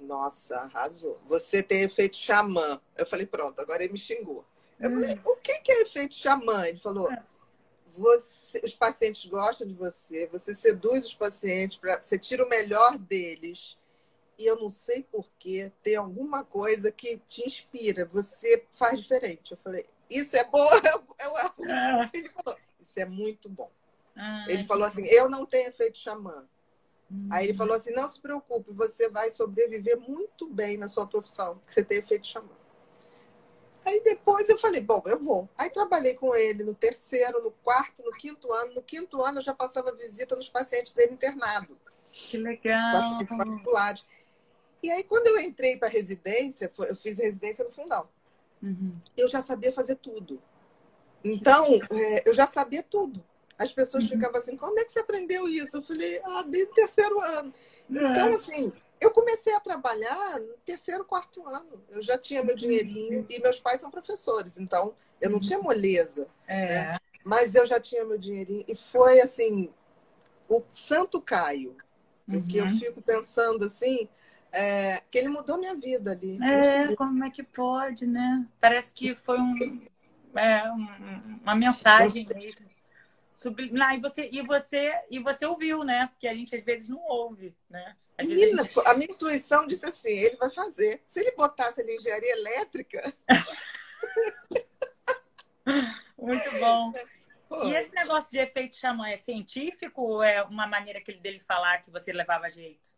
[0.00, 1.20] Nossa, arrasou.
[1.26, 2.80] Você tem efeito xamã.
[2.96, 4.44] Eu falei, pronto, agora ele me xingou.
[4.80, 6.66] Eu falei, o que é efeito xamã?
[6.66, 7.22] Ele falou, é.
[7.86, 12.98] você, os pacientes gostam de você, você seduz os pacientes, pra, você tira o melhor
[12.98, 13.78] deles.
[14.36, 19.52] E eu não sei porquê, tem alguma coisa que te inspira, você faz diferente.
[19.52, 20.68] Eu falei, isso é bom?
[21.66, 22.10] É.
[22.12, 23.70] Ele falou, isso é muito bom.
[24.16, 26.46] Ah, ele falou assim, eu não tenho efeito xamã.
[27.10, 27.28] Hum.
[27.32, 31.60] Aí ele falou assim, não se preocupe, você vai sobreviver muito bem na sua profissão,
[31.66, 32.50] que você tem efeito xamã.
[33.84, 35.48] Aí depois eu falei, bom, eu vou.
[35.58, 38.74] Aí trabalhei com ele no terceiro, no quarto, no quinto ano.
[38.74, 41.76] No quinto ano eu já passava visita nos pacientes dele internado.
[42.10, 42.92] Que legal.
[42.92, 44.04] Pacientes particulares.
[44.82, 48.08] E aí quando eu entrei para residência, eu fiz residência no fundão.
[48.62, 48.96] Uhum.
[49.16, 50.40] Eu já sabia fazer tudo.
[51.22, 53.24] Então, é, eu já sabia tudo.
[53.58, 54.10] As pessoas uhum.
[54.10, 55.76] ficavam assim, quando é que você aprendeu isso?
[55.76, 57.54] Eu falei, ah, desde o terceiro ano.
[57.88, 61.82] Então, assim, Eu comecei a trabalhar no terceiro, quarto ano.
[61.90, 66.28] Eu já tinha meu dinheirinho e meus pais são professores, então eu não tinha moleza.
[66.46, 66.66] É.
[66.66, 66.98] Né?
[67.24, 69.70] Mas eu já tinha meu dinheirinho e foi assim
[70.48, 71.76] o Santo Caio,
[72.26, 72.68] porque uhum.
[72.68, 74.08] eu fico pensando assim
[74.52, 76.38] é, que ele mudou minha vida ali.
[76.42, 78.46] É, como é que pode, né?
[78.60, 79.82] Parece que foi um,
[80.36, 82.73] é, um, uma mensagem mesmo.
[83.34, 83.96] Subliminar.
[83.96, 86.06] E você, e, você, e você ouviu, né?
[86.06, 87.96] Porque a gente às vezes não ouve, né?
[88.22, 88.86] Menina, a, gente...
[88.86, 91.02] a, minha intuição disse assim: ele vai fazer.
[91.04, 93.12] Se ele botasse ali engenharia elétrica.
[96.16, 96.92] Muito bom.
[97.64, 101.40] E esse negócio de efeito xamã é científico ou é uma maneira que ele dele
[101.40, 102.88] falar que você levava jeito?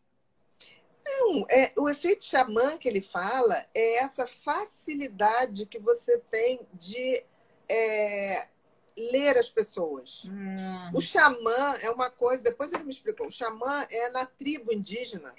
[1.03, 7.25] Não, é, o efeito xamã que ele fala é essa facilidade que você tem de
[7.68, 8.49] é,
[8.96, 10.24] ler as pessoas.
[10.24, 10.90] Hum.
[10.94, 15.35] O xamã é uma coisa, depois ele me explicou, o xamã é na tribo indígena.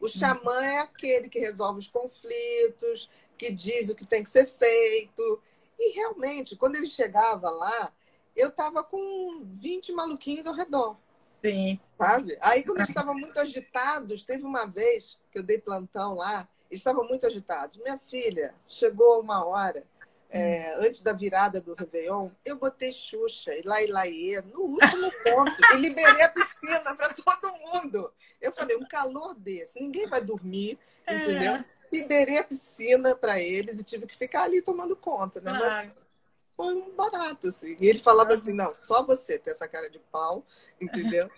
[0.00, 0.62] O xamã hum.
[0.62, 5.42] é aquele que resolve os conflitos, que diz o que tem que ser feito.
[5.78, 7.92] E realmente, quando ele chegava lá,
[8.34, 10.96] eu estava com 20 maluquinhos ao redor.
[11.44, 11.78] Sim.
[11.98, 12.38] Sabe?
[12.40, 16.80] Aí, quando eles estavam muito agitados, teve uma vez que eu dei plantão lá, eles
[16.80, 17.78] estavam muito agitados.
[17.78, 19.84] Minha filha chegou uma hora,
[20.32, 25.62] é, antes da virada do Réveillon, eu botei Xuxa e Lai Laie no último ponto
[25.74, 28.10] e liberei a piscina para todo mundo.
[28.40, 31.16] Eu falei, um calor desse, ninguém vai dormir, é.
[31.16, 31.62] entendeu?
[31.92, 35.52] Liberei a piscina para eles e tive que ficar ali tomando conta, né?
[35.52, 35.90] Mas
[36.56, 37.76] foi um barato, assim.
[37.78, 40.46] E ele falava assim, não, só você tem essa cara de pau,
[40.80, 41.30] entendeu?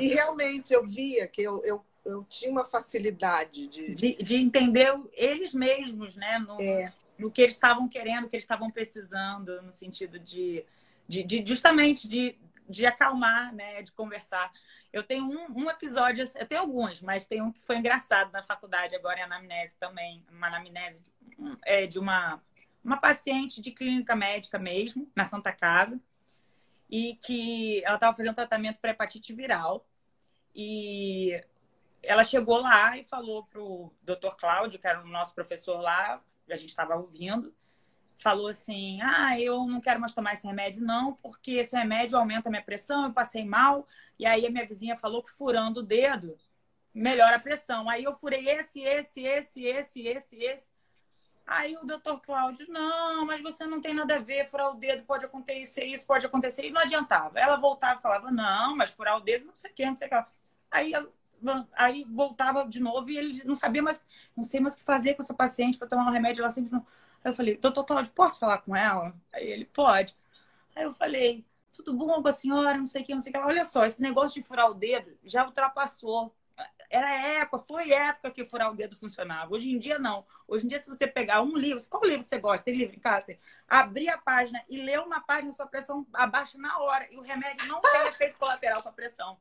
[0.00, 3.90] E realmente eu via que eu, eu, eu tinha uma facilidade de...
[3.90, 4.22] de...
[4.22, 4.36] de...
[4.36, 6.38] entender eles mesmos, né?
[6.38, 6.92] No, é.
[7.18, 10.64] No que eles estavam querendo, que eles estavam precisando, no sentido de,
[11.06, 13.82] de, de justamente de, de acalmar, né?
[13.82, 14.52] De conversar.
[14.92, 18.42] Eu tenho um, um, episódio, eu tenho alguns, mas tem um que foi engraçado na
[18.42, 20.24] faculdade, agora em anamnese também.
[20.30, 21.12] Uma anamnese de,
[21.64, 22.40] é, de uma
[22.88, 26.00] uma paciente de clínica médica mesmo, na Santa Casa,
[26.90, 29.86] e que ela estava fazendo tratamento para hepatite viral.
[30.54, 31.38] E
[32.02, 36.22] ela chegou lá e falou para o doutor Cláudio, que era o nosso professor lá,
[36.52, 37.54] a gente estava ouvindo,
[38.18, 42.48] falou assim: Ah, eu não quero mais tomar esse remédio, não, porque esse remédio aumenta
[42.48, 43.86] a minha pressão, eu passei mal.
[44.18, 46.36] E aí a minha vizinha falou que furando o dedo
[46.94, 47.88] melhora a pressão.
[47.88, 50.72] Aí eu furei esse, esse, esse, esse, esse, esse.
[51.46, 55.04] Aí o doutor Cláudio, não, mas você não tem nada a ver, furar o dedo
[55.06, 56.66] pode acontecer, isso pode acontecer.
[56.66, 57.40] E não adiantava.
[57.40, 60.08] Ela voltava e falava, não, mas furar o dedo não sei o que, não sei
[60.08, 60.24] o que.
[60.70, 60.92] Aí,
[61.72, 64.02] aí voltava de novo e ele não sabia mais,
[64.36, 66.42] não sei mais o que fazer com essa paciente para tomar um remédio.
[66.42, 66.84] Ela sempre não.
[67.24, 69.14] Aí eu falei, doutor Cláudio, posso falar com ela?
[69.32, 70.16] Aí ele, pode.
[70.74, 73.34] Aí eu falei, tudo bom com a senhora, não sei o que, não sei o
[73.34, 73.40] que.
[73.40, 76.34] Olha só, esse negócio de furar o dedo já ultrapassou
[76.90, 79.54] era época, foi época que furar o dedo funcionava.
[79.54, 80.24] Hoje em dia, não.
[80.46, 82.64] Hoje em dia, se você pegar um livro, qual livro você gosta?
[82.64, 83.36] Tem livro em casa?
[83.68, 87.06] Abrir a página e ler uma página, sua pressão abaixa na hora.
[87.10, 89.38] E o remédio não tem efeito colateral para pressão.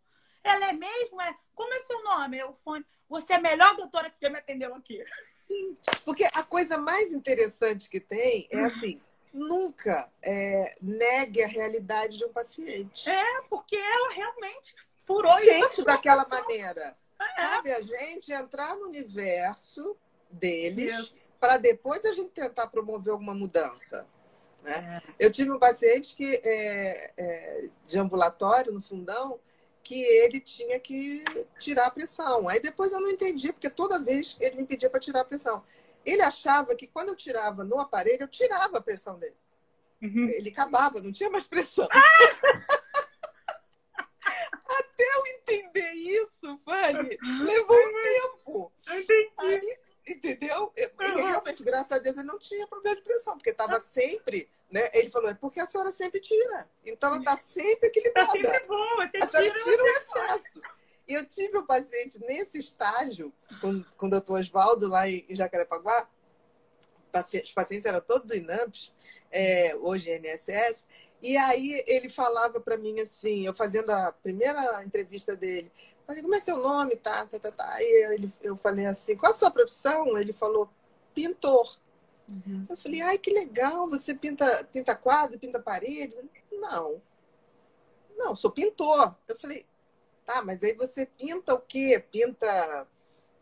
[0.50, 1.22] Ela é mesmo?
[1.22, 1.36] É...
[1.54, 2.38] Como é seu nome?
[2.38, 2.86] É o fone.
[3.10, 5.04] Você é a melhor doutora que já me atendeu aqui.
[5.48, 9.00] Sim, porque a coisa mais interessante que tem é assim,
[9.34, 13.10] nunca é, negue a realidade de um paciente.
[13.10, 16.98] É, porque ela realmente furou Sente daquela maneira.
[17.36, 19.98] Cabe a gente entrar no universo
[20.30, 24.08] deles para depois a gente tentar promover alguma mudança.
[24.64, 25.02] Né?
[25.20, 25.26] É.
[25.26, 29.40] Eu tive um paciente que é, é, de ambulatório no fundão
[29.88, 31.24] que ele tinha que
[31.58, 32.50] tirar a pressão.
[32.50, 35.64] Aí depois eu não entendi, porque toda vez ele me pedia para tirar a pressão.
[36.06, 39.38] Ele achava que quando eu tirava no aparelho, eu tirava a pressão dele.
[40.02, 40.28] Uhum.
[40.28, 41.88] Ele acabava, não tinha mais pressão.
[41.90, 42.02] Ah!
[44.78, 48.74] até eu entender isso, Fanny, levou um tempo.
[48.90, 49.32] Entendi.
[49.40, 50.74] Aí, entendeu?
[50.76, 54.90] Ele realmente, graças a Deus, ele não tinha problema de pressão, porque estava sempre, né?
[54.94, 56.70] Ele falou, é porque a senhora sempre tira.
[56.86, 58.38] Então ela está sempre equilibrada.
[58.38, 60.62] Está sempre boa, você a senhora tira, tira o excesso.
[61.08, 66.10] E eu tive um paciente nesse estágio, com, com o doutor Oswaldo, lá em Jacarepaguá,
[67.44, 68.94] os pacientes eram todos do INAMPS,
[69.32, 70.84] é, hoje NSS,
[71.22, 75.72] e aí ele falava para mim assim, eu fazendo a primeira entrevista dele,
[76.08, 76.96] falei, como é seu nome?
[76.96, 77.78] Tá, tá, tá, tá.
[77.82, 80.18] E ele, eu falei assim, qual a sua profissão?
[80.18, 80.70] Ele falou,
[81.14, 81.78] pintor.
[82.32, 82.66] Uhum.
[82.70, 86.16] Eu falei, ai, que legal, você pinta, pinta quadro, pinta parede?
[86.52, 87.02] Não.
[88.18, 89.16] Não, sou pintor.
[89.28, 89.66] Eu falei,
[90.26, 92.04] tá, mas aí você pinta o quê?
[92.12, 92.88] Pinta.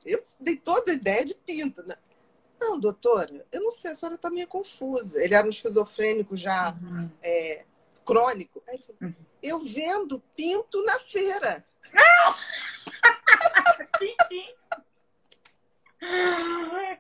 [0.06, 1.82] Eu dei toda a ideia de pinta.
[1.84, 1.96] Né?
[2.60, 5.20] Não, doutora, eu não sei, a senhora está meio confusa.
[5.22, 7.10] Ele era um esquizofrênico já uhum.
[7.24, 7.66] é,
[8.06, 8.62] crônico.
[8.68, 9.16] Aí ele falou, uhum.
[9.42, 11.66] eu vendo pinto na feira.
[13.98, 14.54] sim, sim.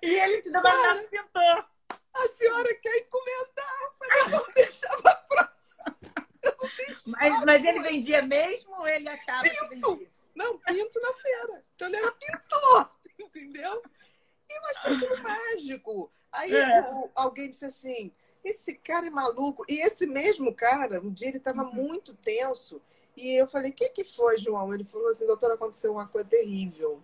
[0.01, 0.61] E ele se deu
[1.09, 1.74] pintor
[2.15, 3.93] a senhora quer encomendar.
[4.19, 5.53] Eu não deixava pra...
[7.05, 9.55] mas, mas ele vendia mesmo ou ele achava pinto.
[9.55, 10.11] que vendia?
[10.35, 11.63] Não, pinto na feira.
[11.75, 13.81] Então ele era pintor, entendeu?
[14.49, 16.11] E eu achei tudo mágico.
[16.31, 17.09] Aí é.
[17.15, 18.11] alguém disse assim,
[18.43, 19.65] esse cara é maluco.
[19.67, 21.73] E esse mesmo cara, um dia ele estava uhum.
[21.73, 22.81] muito tenso.
[23.15, 24.73] E eu falei, o que, que foi, João?
[24.73, 27.01] Ele falou assim, doutora, aconteceu uma coisa terrível.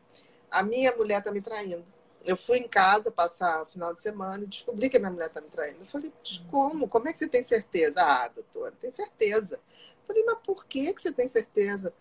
[0.52, 1.86] A minha mulher está me traindo.
[2.24, 5.28] Eu fui em casa passar o final de semana e descobri que a minha mulher
[5.28, 5.80] está me traindo.
[5.82, 6.88] Eu falei, mas como?
[6.88, 8.02] Como é que você tem certeza?
[8.02, 9.56] Ah, doutora, tem certeza.
[9.56, 11.94] Eu falei, mas por que, que você tem certeza?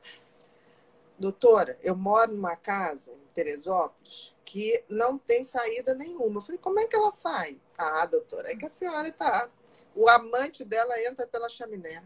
[1.18, 6.38] Doutora, eu moro numa casa em Teresópolis que não tem saída nenhuma.
[6.38, 7.60] Eu falei, como é que ela sai?
[7.78, 9.48] Ah, doutora, é que a senhora está.
[9.94, 12.02] O amante dela entra pela chaminé.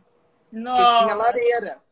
[0.53, 1.05] Nossa.
[1.07, 1.83] tinha lareira.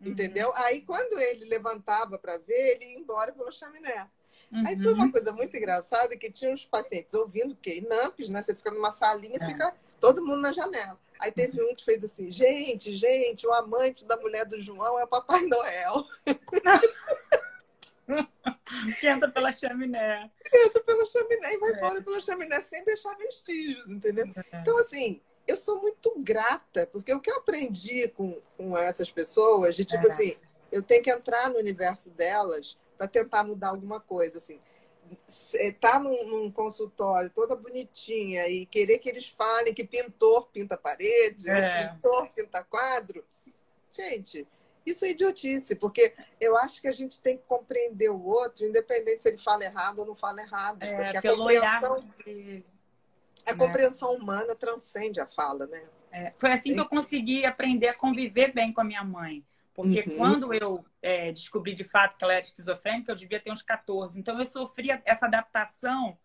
[0.00, 0.10] Uhum.
[0.10, 0.52] Entendeu?
[0.56, 4.10] Aí, quando ele levantava para ver, ele ia embora pela chaminé.
[4.54, 4.66] Uhum.
[4.66, 5.10] Aí foi uma uhum.
[5.10, 8.40] coisa muito engraçada que tinha uns pacientes ouvindo, porque Nampes, né?
[8.40, 9.46] Você fica numa salinha, é.
[9.46, 10.96] fica todo mundo na janela.
[11.18, 11.70] Aí teve uhum.
[11.70, 15.42] um que fez assim, gente, gente, o amante da mulher do João é o Papai
[15.42, 16.04] Noel.
[19.00, 20.30] que entra pela chaminé.
[20.52, 21.76] Entra pela chaminé e vai é.
[21.76, 24.30] embora pela chaminé sem deixar vestígios, entendeu?
[24.36, 24.60] É.
[24.60, 29.74] Então, assim, eu sou muito grata, porque o que eu aprendi com, com essas pessoas,
[29.74, 30.12] de tipo é.
[30.12, 30.36] assim,
[30.70, 34.60] eu tenho que entrar no universo delas para tentar mudar alguma coisa, assim.
[35.80, 41.48] Tá num, num, consultório toda bonitinha e querer que eles falem que pintor pinta parede,
[41.48, 41.88] é.
[41.88, 43.24] pintor pinta quadro.
[43.92, 44.46] Gente,
[44.84, 49.22] isso é idiotice, porque eu acho que a gente tem que compreender o outro, independente
[49.22, 50.82] se ele fala errado ou não fala errado.
[50.82, 52.64] É, porque a compreensão, de...
[53.46, 53.58] a né?
[53.58, 55.82] compreensão humana transcende a fala, né?
[56.12, 56.74] É, foi assim Sim.
[56.76, 59.44] que eu consegui aprender a conviver bem com a minha mãe.
[59.74, 60.16] Porque uhum.
[60.16, 64.18] quando eu é, descobri de fato que ela era esquizofrênica, eu devia ter uns 14.
[64.18, 66.16] Então eu sofria essa adaptação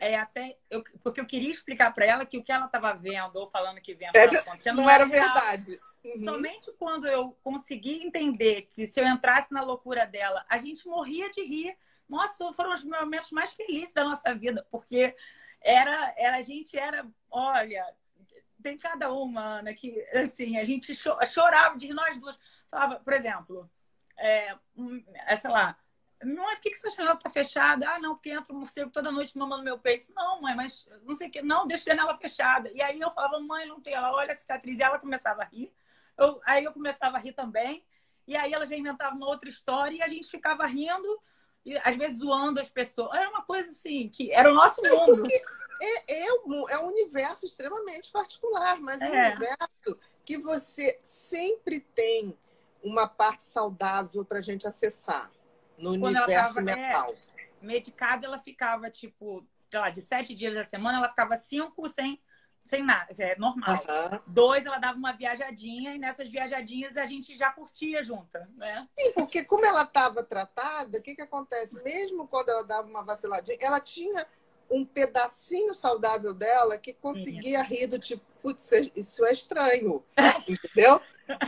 [0.00, 3.36] é, até eu, porque eu queria explicar para ela que o que ela estava vendo
[3.36, 5.78] ou falando que vendo é, acontecendo não, não era, era verdade.
[6.02, 6.24] Uhum.
[6.24, 11.30] Somente quando eu consegui entender que se eu entrasse na loucura dela, a gente morria
[11.30, 11.76] de rir.
[12.08, 15.14] Nossa, foram os momentos mais felizes da nossa vida, porque
[15.60, 17.86] era, era a gente era, olha,
[18.62, 22.38] tem cada uma, Ana, que assim, a gente chorava de rir nós duas.
[22.70, 23.70] Falava, por exemplo,
[24.16, 24.54] é,
[25.26, 25.76] é, sei lá,
[26.22, 27.88] não é por que essa janela tá fechada?
[27.88, 30.12] Ah, não, porque entra um morcego toda noite mamando meu peito.
[30.14, 31.40] Não, mãe, mas não sei o que.
[31.40, 32.70] Não, deixa a janela fechada.
[32.72, 33.94] E aí eu falava, mãe, não tem.
[33.94, 35.72] Ela olha a cicatriz e ela começava a rir.
[36.18, 37.84] Eu, aí eu começava a rir também.
[38.26, 41.20] E aí ela já inventava uma outra história e a gente ficava rindo
[41.64, 43.14] e às vezes zoando as pessoas.
[43.14, 45.26] Era uma coisa assim, que era o nosso é mundo.
[45.82, 51.80] É, é, um, é um universo extremamente particular, mas é um universo que você sempre
[51.80, 52.38] tem
[52.82, 55.30] uma parte saudável para a gente acessar
[55.78, 57.10] no Quando universo tava, mental.
[57.10, 61.88] É, medicada, ela ficava, tipo, sei lá, de sete dias da semana, ela ficava cinco
[61.88, 62.20] sem,
[62.62, 63.76] sem nada, é normal.
[63.76, 64.20] Uhum.
[64.26, 68.88] Dois, ela dava uma viajadinha, e nessas viajadinhas a gente já curtia junta, né?
[68.98, 71.82] Sim, porque como ela estava tratada, o que, que acontece?
[71.82, 74.26] Mesmo quando ela dava uma vaciladinha, ela tinha
[74.70, 77.74] um pedacinho saudável dela que conseguia Sim.
[77.74, 80.02] rir do tipo, putz, isso é estranho,
[80.46, 81.00] entendeu?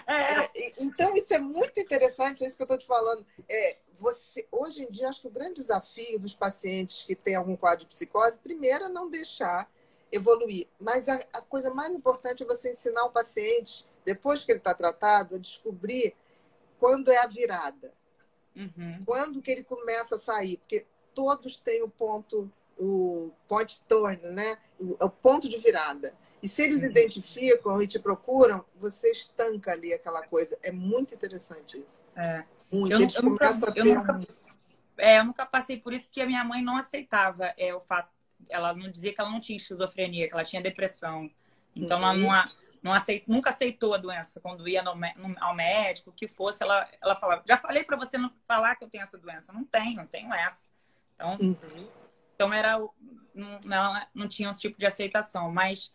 [0.06, 3.24] É, então, isso é muito interessante, é isso que eu estou te falando.
[3.48, 7.56] É, você, hoje em dia, acho que o grande desafio dos pacientes que têm algum
[7.56, 9.70] quadro de psicose, primeiro, é não deixar
[10.10, 10.68] evoluir.
[10.78, 14.74] Mas a, a coisa mais importante é você ensinar o paciente, depois que ele está
[14.74, 16.14] tratado, a descobrir
[16.78, 17.92] quando é a virada.
[18.54, 19.00] Uhum.
[19.06, 20.58] Quando que ele começa a sair.
[20.58, 24.58] Porque todos têm o ponto, o point turn, né?
[24.78, 26.14] O, o ponto de virada.
[26.42, 26.86] E se eles uhum.
[26.86, 30.58] identificam e te procuram, você estanca ali aquela coisa.
[30.62, 32.02] É muito interessante isso.
[32.16, 32.44] É.
[32.70, 32.92] Muito.
[32.92, 34.20] Eu, eu, nunca, eu, nunca,
[34.98, 38.10] é, eu nunca passei por isso, que a minha mãe não aceitava é, o fato.
[38.48, 41.30] Ela não dizia que ela não tinha esquizofrenia, que ela tinha depressão.
[41.76, 42.04] Então uhum.
[42.04, 42.50] ela não,
[42.82, 44.40] não aceit, nunca aceitou a doença.
[44.40, 47.96] Quando ia no, no, ao médico, o que fosse, ela, ela falava: Já falei para
[47.96, 49.52] você não falar que eu tenho essa doença.
[49.52, 50.68] Não tenho, não tenho essa.
[51.14, 51.88] Então, uhum.
[52.34, 52.78] então era,
[53.32, 55.52] não, não, não tinha esse tipo de aceitação.
[55.52, 55.94] Mas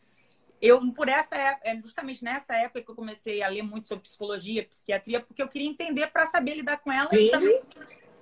[0.62, 4.66] eu por essa é justamente nessa época que eu comecei a ler muito sobre psicologia,
[4.66, 7.28] psiquiatria, porque eu queria entender para saber lidar com ela Sim.
[7.28, 7.62] e também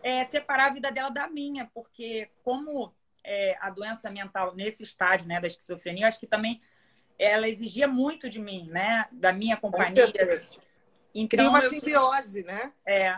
[0.04, 5.28] é, separar a vida dela da minha, porque como é, a doença mental nesse estágio,
[5.28, 6.62] né, da esquizofrenia, acho que também
[7.18, 10.14] ela exigia muito de mim, né, da minha companhia.
[11.14, 12.74] Então, Cria uma eu, simbiose, né?
[12.86, 13.18] É.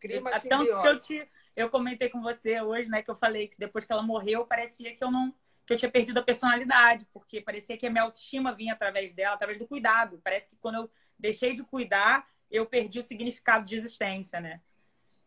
[0.00, 0.82] Cria uma Tanto simbiose.
[0.82, 3.92] que eu te, eu comentei com você hoje, né, que eu falei que depois que
[3.92, 5.32] ela morreu, parecia que eu não
[5.66, 9.34] que eu tinha perdido a personalidade, porque parecia que a minha autoestima vinha através dela,
[9.34, 10.20] através do cuidado.
[10.22, 14.60] Parece que quando eu deixei de cuidar, eu perdi o significado de existência, né?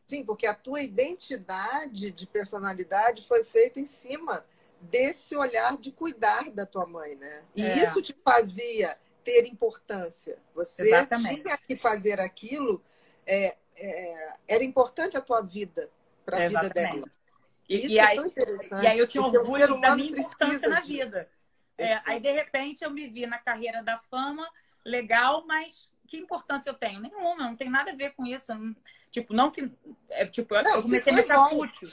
[0.08, 4.46] Sim, porque a tua identidade de personalidade foi feita em cima
[4.82, 7.44] desse olhar de cuidar da tua mãe, né?
[7.54, 7.84] E é.
[7.84, 10.40] isso te fazia ter importância.
[10.56, 11.44] Você Exatamente.
[11.44, 12.82] tinha que fazer aquilo,
[13.26, 15.90] é, é, era importante a tua vida
[16.26, 17.12] para a vida dela.
[17.70, 18.18] E, e, é aí,
[18.82, 21.30] e aí eu tinha orgulho da minha importância na vida.
[21.78, 24.50] É, aí, de repente, eu me vi na carreira da fama,
[24.84, 27.00] legal, mas que importância eu tenho?
[27.00, 28.52] Nenhuma, não tem nada a ver com isso.
[29.12, 29.72] tipo, não que.
[30.10, 31.90] É, tipo, não, eu comecei a me achar fútil.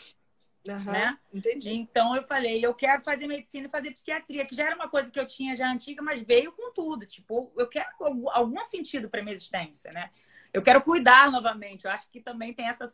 [0.66, 1.16] Uhum, né?
[1.32, 1.70] Entendi.
[1.70, 5.12] Então eu falei, eu quero fazer medicina e fazer psiquiatria, que já era uma coisa
[5.12, 7.06] que eu tinha já antiga, mas veio com tudo.
[7.06, 7.88] Tipo, eu quero
[8.30, 10.10] algum sentido para minha existência, né?
[10.52, 11.84] Eu quero cuidar novamente.
[11.84, 12.84] Eu acho que também tem essa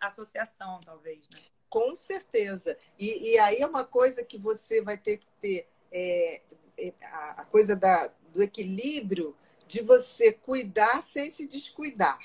[0.00, 1.40] associação, talvez, né?
[1.70, 2.76] Com certeza.
[2.98, 6.42] E, e aí é uma coisa que você vai ter que ter é,
[6.76, 12.18] é, a, a coisa da, do equilíbrio de você cuidar sem se descuidar.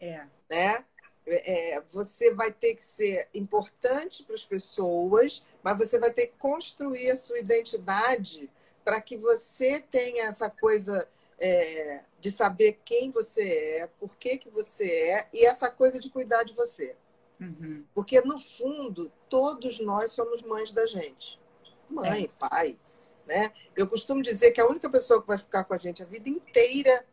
[0.00, 0.26] É.
[0.48, 0.84] Né?
[1.26, 6.38] É, você vai ter que ser importante para as pessoas, mas você vai ter que
[6.38, 8.48] construir a sua identidade
[8.84, 11.06] para que você tenha essa coisa
[11.38, 13.42] é, de saber quem você
[13.80, 16.96] é, por que, que você é, e essa coisa de cuidar de você.
[17.40, 17.84] Uhum.
[17.94, 21.38] Porque, no fundo, todos nós somos mães da gente.
[21.88, 22.48] Mãe, é.
[22.48, 22.78] pai.
[23.26, 23.52] Né?
[23.76, 26.28] Eu costumo dizer que a única pessoa que vai ficar com a gente a vida
[26.28, 27.04] inteira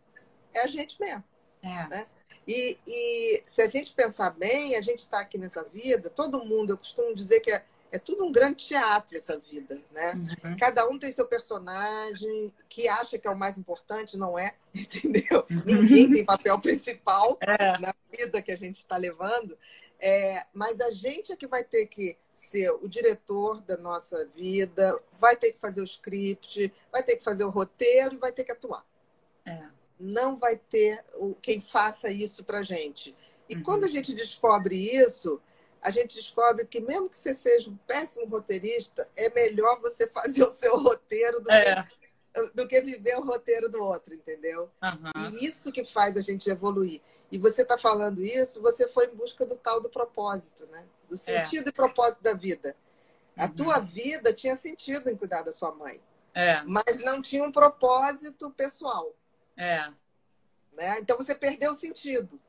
[0.54, 1.24] é a gente mesmo.
[1.62, 1.88] É.
[1.88, 2.08] Né?
[2.48, 6.74] E, e se a gente pensar bem, a gente está aqui nessa vida, todo mundo,
[6.74, 10.14] eu costumo dizer que é, é tudo um grande teatro essa vida, né?
[10.44, 10.58] Uhum.
[10.58, 15.46] Cada um tem seu personagem que acha que é o mais importante, não é, entendeu?
[15.50, 15.64] Uhum.
[15.66, 17.80] Ninguém tem papel principal é.
[17.80, 19.58] na vida que a gente está levando.
[20.00, 25.00] É, mas a gente é que vai ter que ser o diretor da nossa vida,
[25.18, 28.44] vai ter que fazer o script, vai ter que fazer o roteiro e vai ter
[28.44, 28.84] que atuar.
[29.46, 29.74] É
[30.04, 31.02] não vai ter
[31.42, 33.16] quem faça isso para gente.
[33.48, 33.64] E uhum.
[33.64, 35.40] quando a gente descobre isso,
[35.84, 40.44] a gente descobre que mesmo que você seja um péssimo roteirista, é melhor você fazer
[40.44, 41.86] o seu roteiro do, é.
[41.86, 44.72] que, do que viver o roteiro do outro, entendeu?
[44.82, 45.38] Uhum.
[45.40, 47.02] E isso que faz a gente evoluir.
[47.30, 50.86] E você está falando isso, você foi em busca do tal do propósito, né?
[51.10, 51.18] Do é.
[51.18, 51.70] sentido é.
[51.70, 52.76] e propósito da vida.
[53.36, 53.50] A uhum.
[53.54, 56.00] tua vida tinha sentido em cuidar da sua mãe.
[56.34, 56.62] É.
[56.64, 59.14] Mas não tinha um propósito pessoal.
[59.58, 59.92] É.
[60.72, 61.00] Né?
[61.00, 62.40] Então você perdeu o sentido.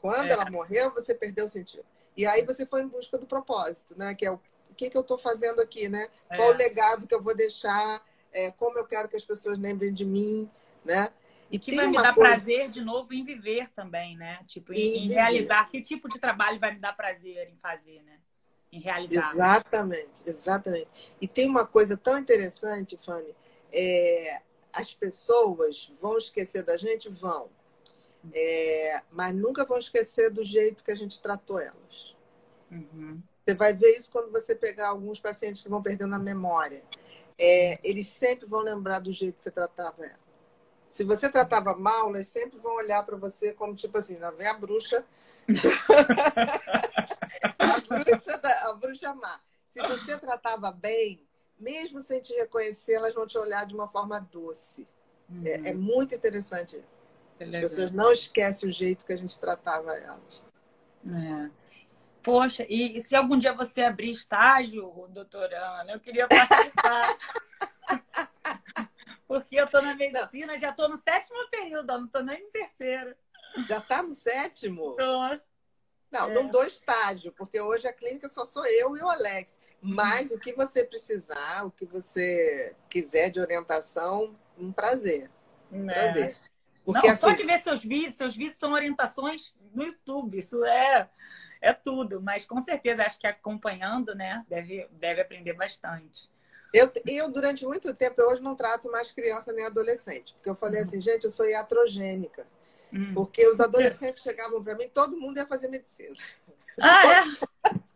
[0.00, 0.32] Quando é.
[0.32, 1.84] ela morreu, você perdeu o sentido.
[2.20, 4.14] E aí você foi em busca do propósito, né?
[4.14, 6.06] Que é o, o que, que eu estou fazendo aqui, né?
[6.28, 6.36] É.
[6.36, 8.04] Qual o legado que eu vou deixar?
[8.30, 10.48] É, como eu quero que as pessoas lembrem de mim,
[10.84, 11.08] né?
[11.50, 12.34] E que vai me dar coisa...
[12.34, 14.40] prazer de novo em viver também, né?
[14.46, 15.70] Tipo, em, em realizar.
[15.70, 18.20] Que tipo de trabalho vai me dar prazer em fazer, né?
[18.70, 19.32] Em realizar.
[19.32, 21.14] Exatamente, exatamente.
[21.22, 23.34] E tem uma coisa tão interessante, Fanny.
[23.72, 24.42] É,
[24.74, 27.08] as pessoas vão esquecer da gente?
[27.08, 27.48] Vão.
[28.34, 32.09] É, mas nunca vão esquecer do jeito que a gente tratou elas.
[32.70, 33.20] Uhum.
[33.44, 36.82] Você vai ver isso quando você pegar alguns pacientes que vão perdendo a memória.
[37.38, 40.20] É, eles sempre vão lembrar do jeito que você tratava ela.
[40.88, 44.46] Se você tratava mal, eles sempre vão olhar para você como tipo assim, lá vem
[44.46, 45.04] a bruxa.
[47.58, 49.40] a bruxa, da, a bruxa má.
[49.68, 51.26] Se você tratava bem,
[51.58, 54.86] mesmo sem te reconhecer, elas vão te olhar de uma forma doce.
[55.28, 55.42] Uhum.
[55.44, 56.98] É, é, muito interessante isso.
[57.38, 60.42] As pessoas não esquecem o jeito que a gente tratava elas.
[61.06, 61.59] É.
[62.22, 67.18] Poxa, e, e, se algum dia você abrir estágio, doutora Ana, eu queria participar.
[69.26, 70.58] Porque eu estou na medicina, não.
[70.58, 73.14] já estou no sétimo período, não estou nem no terceiro.
[73.68, 74.90] Já está no sétimo?
[74.90, 75.40] Estou.
[76.10, 76.34] Não, é.
[76.34, 79.58] não dou estágio, porque hoje a clínica só sou eu e o Alex.
[79.80, 85.30] Mas o que você precisar, o que você quiser de orientação, um prazer.
[85.70, 85.92] Um é.
[85.92, 86.36] prazer.
[86.84, 87.20] Porque, não, assim...
[87.20, 91.08] só de ver seus vídeos, seus vídeos são orientações no YouTube, isso é,
[91.60, 92.20] é tudo.
[92.20, 96.28] Mas com certeza, acho que acompanhando, né, deve, deve aprender bastante.
[96.72, 100.54] Eu, eu, durante muito tempo, eu hoje não trato mais criança nem adolescente, porque eu
[100.54, 100.86] falei uhum.
[100.86, 102.46] assim, gente, eu sou iatrogênica.
[102.92, 103.12] Hum.
[103.14, 106.14] Porque os adolescentes chegavam para mim, todo mundo ia fazer medicina.
[106.80, 107.70] Ah, é?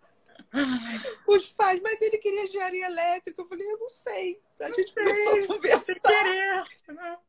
[1.27, 3.41] Os pais, mas ele queria engenharia elétrica.
[3.41, 4.41] Eu falei, eu não sei.
[4.61, 6.65] A gente sei, começou a conversar.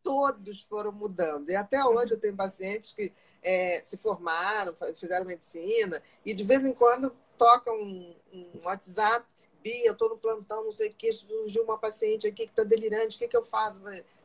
[0.04, 1.50] Todos foram mudando.
[1.50, 3.12] E até hoje eu tenho pacientes que
[3.42, 9.26] é, se formaram, fizeram medicina, e de vez em quando tocam um, um WhatsApp.
[9.62, 12.64] Bia, eu estou no plantão, não sei o que, surgiu uma paciente aqui que está
[12.64, 13.82] delirante, o que, que eu faço?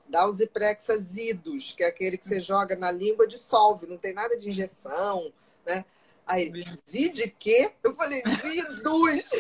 [0.07, 4.37] Dá os iprexazidos, que é aquele que você joga na língua, dissolve, não tem nada
[4.37, 5.33] de injeção,
[5.65, 5.87] né?
[6.31, 7.73] Aí ele, de quê?
[7.83, 9.31] Eu falei, Zidus!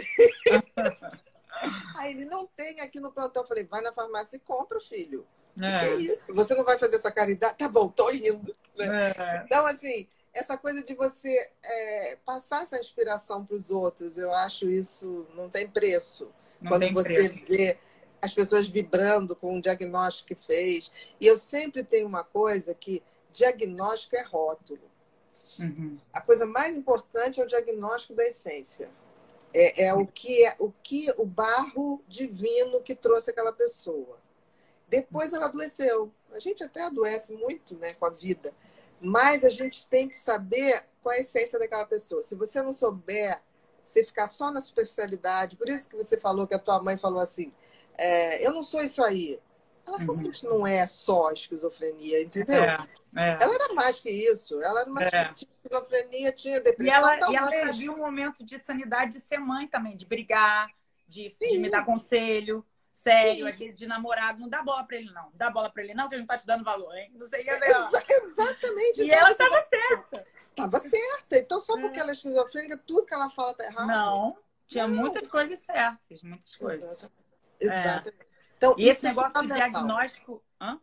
[1.98, 3.42] Aí ele, não tem aqui no plantão.
[3.42, 5.26] Eu falei, vai na farmácia e compra, filho.
[5.56, 5.78] O é.
[5.78, 6.34] que, que, é isso?
[6.34, 7.56] Você não vai fazer essa caridade?
[7.58, 8.56] Tá bom, tô indo.
[8.76, 9.10] Né?
[9.16, 9.42] É.
[9.44, 14.70] Então, assim, essa coisa de você é, passar essa inspiração para os outros, eu acho
[14.70, 16.32] isso não tem preço.
[16.60, 17.46] Não Quando tem você preço.
[17.46, 17.78] vê
[18.22, 21.12] as pessoas vibrando com o diagnóstico que fez.
[21.20, 24.89] E eu sempre tenho uma coisa que diagnóstico é rótulo.
[25.58, 25.98] Uhum.
[26.12, 28.90] A coisa mais importante é o diagnóstico da essência.
[29.52, 34.18] É, é, o que é o que o barro divino que trouxe aquela pessoa.
[34.88, 36.12] Depois ela adoeceu.
[36.32, 38.52] A gente até adoece muito, né, com a vida.
[39.00, 42.22] Mas a gente tem que saber qual é a essência daquela pessoa.
[42.22, 43.40] Se você não souber,
[43.82, 45.56] você ficar só na superficialidade.
[45.56, 47.52] Por isso que você falou que a tua mãe falou assim:
[47.96, 49.40] é, eu não sou isso aí.
[49.86, 50.04] Ela uhum.
[50.04, 52.62] realmente não é só esquizofrenia, entendeu?
[52.62, 53.38] É, é.
[53.40, 54.60] Ela era mais que isso.
[54.62, 55.32] Ela era uma é.
[55.34, 56.94] esquizofrenia, tinha depressão.
[56.94, 60.70] E ela, e ela sabia um momento de sanidade de ser mãe também, de brigar,
[61.08, 65.10] de, de me dar conselho sério, às vezes de namorado, não dá bola pra ele,
[65.12, 65.30] não.
[65.34, 67.10] Dá bola pra ele, não, que ele não tá te dando valor, hein?
[67.14, 69.00] Não sei o que é Exa Exatamente.
[69.00, 70.26] E então, ela estava certa.
[70.54, 71.38] Tava certa.
[71.38, 72.02] Então, só porque é.
[72.02, 73.86] ela é esquizofrênica, tudo que ela fala tá errado.
[73.86, 74.96] Não, tinha não.
[74.96, 76.84] muitas coisas certas, muitas coisas.
[76.84, 77.20] Exatamente.
[77.60, 78.29] Exatamente.
[78.60, 78.66] É.
[78.66, 80.42] Então, e esse é negócio de diagnóstico.
[80.60, 80.78] Hã?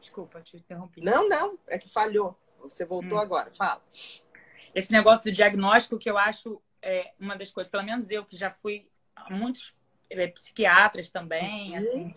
[0.00, 1.00] Desculpa, te interrompi.
[1.00, 2.36] Não, não, é que falhou.
[2.60, 3.20] Você voltou hum.
[3.20, 3.80] agora, fala.
[4.74, 8.36] Esse negócio do diagnóstico que eu acho é uma das coisas, pelo menos eu que
[8.36, 9.74] já fui a muitos
[10.08, 11.76] é, psiquiatras também, uhum.
[11.76, 12.14] assim,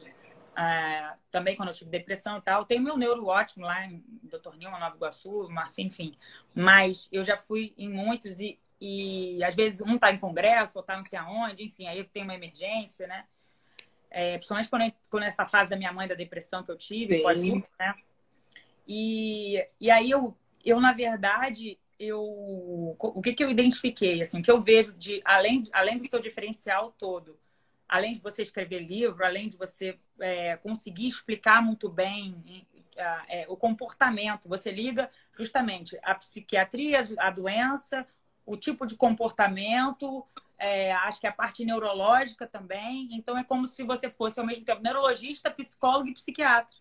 [0.57, 2.65] é, também quando eu tive depressão e tal.
[2.65, 4.55] Tem meu neuro ótimo lá em Dr.
[4.57, 6.15] Nilma, Nova Iguaçu, Marcinho, enfim.
[6.53, 10.83] Mas eu já fui em muitos e, e às vezes um tá em congresso, ou
[10.83, 13.25] tá não sei aonde, enfim, aí tem uma emergência, né?
[14.15, 17.65] É, principalmente quando, quando essa fase da minha mãe da depressão que eu tive, pode,
[17.79, 17.95] né?
[18.87, 22.21] E, e aí eu, eu, na verdade, eu
[22.99, 26.93] o que, que eu identifiquei, assim, que eu vejo de além, além do seu diferencial
[26.97, 27.39] todo,
[27.89, 32.35] além de você escrever livro, além de você é, conseguir explicar muito bem
[33.27, 38.05] é, o comportamento, você liga justamente a psiquiatria, a doença,
[38.45, 40.25] o tipo de comportamento,
[40.63, 43.09] é, acho que a parte neurológica também.
[43.11, 46.73] Então, é como se você fosse, ao mesmo tempo, neurologista, psicólogo e psiquiatra.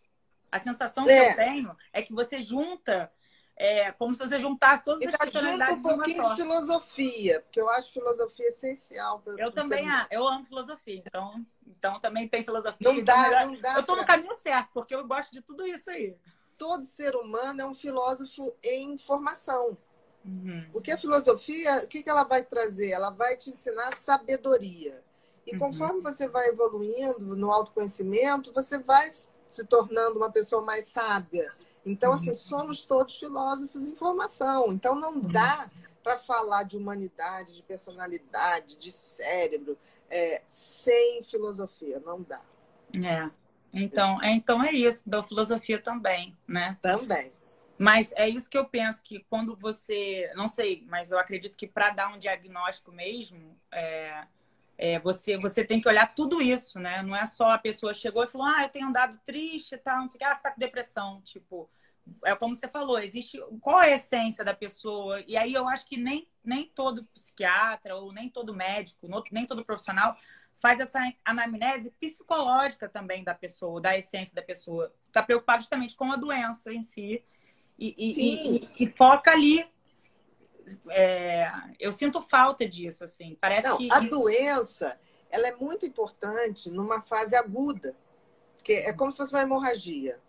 [0.52, 1.06] A sensação é.
[1.06, 3.12] que eu tenho é que você junta,
[3.56, 7.68] é, como se você juntasse todas as personalidades junta um pouquinho de filosofia, porque eu
[7.70, 9.18] acho filosofia essencial.
[9.18, 12.76] Pra, eu também, ah, eu amo filosofia, então, então também tem filosofia.
[12.80, 13.74] Não então dá, não dá.
[13.74, 14.02] Eu estou pra...
[14.02, 16.16] no caminho certo, porque eu gosto de tudo isso aí.
[16.56, 19.76] Todo ser humano é um filósofo em formação.
[20.24, 20.66] Uhum.
[20.72, 22.90] Porque a filosofia, o que, que ela vai trazer?
[22.90, 25.02] Ela vai te ensinar sabedoria.
[25.46, 25.58] E uhum.
[25.58, 29.08] conforme você vai evoluindo no autoconhecimento, você vai
[29.48, 31.52] se tornando uma pessoa mais sábia.
[31.84, 32.34] Então, assim, uhum.
[32.34, 34.72] somos todos filósofos em formação.
[34.72, 35.20] Então, não uhum.
[35.20, 35.68] dá
[36.02, 39.76] para falar de humanidade, de personalidade, de cérebro,
[40.08, 42.00] é, sem filosofia.
[42.04, 42.40] Não dá.
[42.94, 43.30] É.
[43.72, 46.78] Então, é, então é isso, da filosofia também, né?
[46.82, 47.32] Também.
[47.82, 50.30] Mas é isso que eu penso, que quando você.
[50.36, 54.24] Não sei, mas eu acredito que para dar um diagnóstico mesmo, é,
[54.78, 57.02] é, você, você tem que olhar tudo isso, né?
[57.02, 60.02] Não é só a pessoa chegou e falou, ah, eu tenho andado triste e tal,
[60.02, 61.20] não sei o que, ah, você tá com depressão.
[61.22, 61.68] Tipo,
[62.24, 63.36] é como você falou, existe.
[63.60, 65.20] Qual é a essência da pessoa?
[65.26, 69.64] E aí eu acho que nem, nem todo psiquiatra ou nem todo médico, nem todo
[69.64, 70.16] profissional
[70.54, 74.94] faz essa anamnese psicológica também da pessoa, da essência da pessoa.
[75.08, 77.24] Está preocupado justamente com a doença em si
[77.88, 79.66] e, e, e, e foca ali.
[80.90, 83.36] É, eu sinto falta disso, assim.
[83.40, 83.88] Parece Não, que.
[83.92, 84.98] A doença
[85.32, 87.96] ela é muito importante numa fase aguda,
[88.62, 90.20] que é como se fosse uma hemorragia.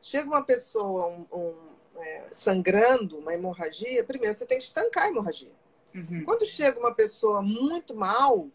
[0.00, 5.08] Chega uma pessoa um, um, é, sangrando, uma hemorragia, primeiro você tem que estancar a
[5.08, 5.52] hemorragia.
[5.94, 6.24] Uhum.
[6.24, 8.48] Quando chega uma pessoa muito mal,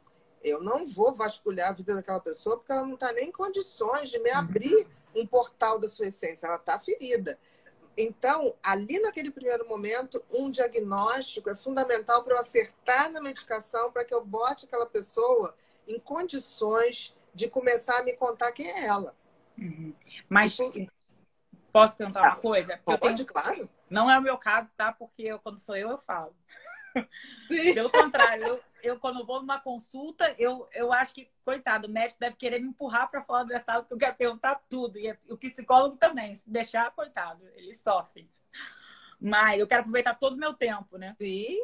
[0.44, 4.10] eu não vou vasculhar a vida daquela pessoa porque ela não está nem em condições
[4.10, 4.38] de me uhum.
[4.38, 7.38] abrir um portal da sua essência, ela está ferida.
[7.98, 14.06] Então, ali naquele primeiro momento, um diagnóstico é fundamental para eu acertar na medicação, para
[14.06, 15.56] que eu bote aquela pessoa
[15.88, 19.16] em condições de começar a me contar quem é ela.
[19.58, 19.94] Uhum.
[20.30, 20.58] Mas
[21.72, 22.80] posso perguntar uma coisa?
[22.84, 23.26] Pode, tenho...
[23.26, 23.70] claro.
[23.90, 24.92] Não é o meu caso, tá?
[24.94, 26.34] Porque eu, quando sou eu, eu falo.
[27.52, 27.74] Sim.
[27.74, 32.20] Pelo contrário, eu, eu, quando vou numa consulta, eu, eu acho que, coitado, o médico
[32.20, 34.98] deve querer me empurrar para fora da sala, porque eu quero perguntar tudo.
[34.98, 38.30] E o psicólogo também, se deixar, coitado, ele sofre.
[39.20, 41.16] Mas eu quero aproveitar todo o meu tempo, né?
[41.20, 41.58] Sim.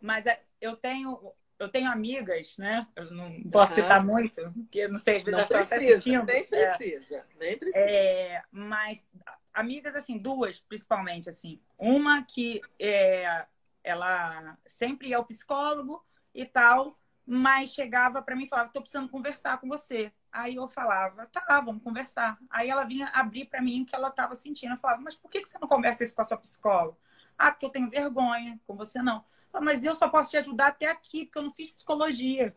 [0.00, 2.86] Mas é, eu tenho, eu tenho amigas, né?
[2.96, 3.82] Eu não posso uhum.
[3.82, 6.24] citar muito, porque não sei, às vezes não elas estão sentindo.
[6.24, 7.24] Nem precisa, é.
[7.38, 7.78] nem precisa.
[7.78, 9.06] É, mas
[9.54, 11.60] amigas, assim, duas, principalmente, assim.
[11.78, 13.46] Uma que é,
[13.82, 16.04] ela sempre ia ao psicólogo
[16.36, 20.12] e tal, mas chegava para mim e falava: "Tô precisando conversar com você".
[20.30, 22.38] Aí eu falava: "Tá, vamos conversar".
[22.50, 24.74] Aí ela vinha abrir para mim o que ela estava sentindo.
[24.74, 26.98] Eu falava: "Mas por que você não conversa isso com a sua psicóloga?".
[27.38, 29.24] Ah, porque eu tenho vergonha, com você não.
[29.50, 32.54] Falei, mas eu só posso te ajudar até aqui, porque eu não fiz psicologia.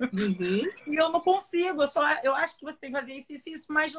[0.00, 0.68] Uhum.
[0.86, 1.82] E eu não consigo.
[1.82, 3.92] Eu, só, eu acho que você tem que fazer isso, isso, isso, mas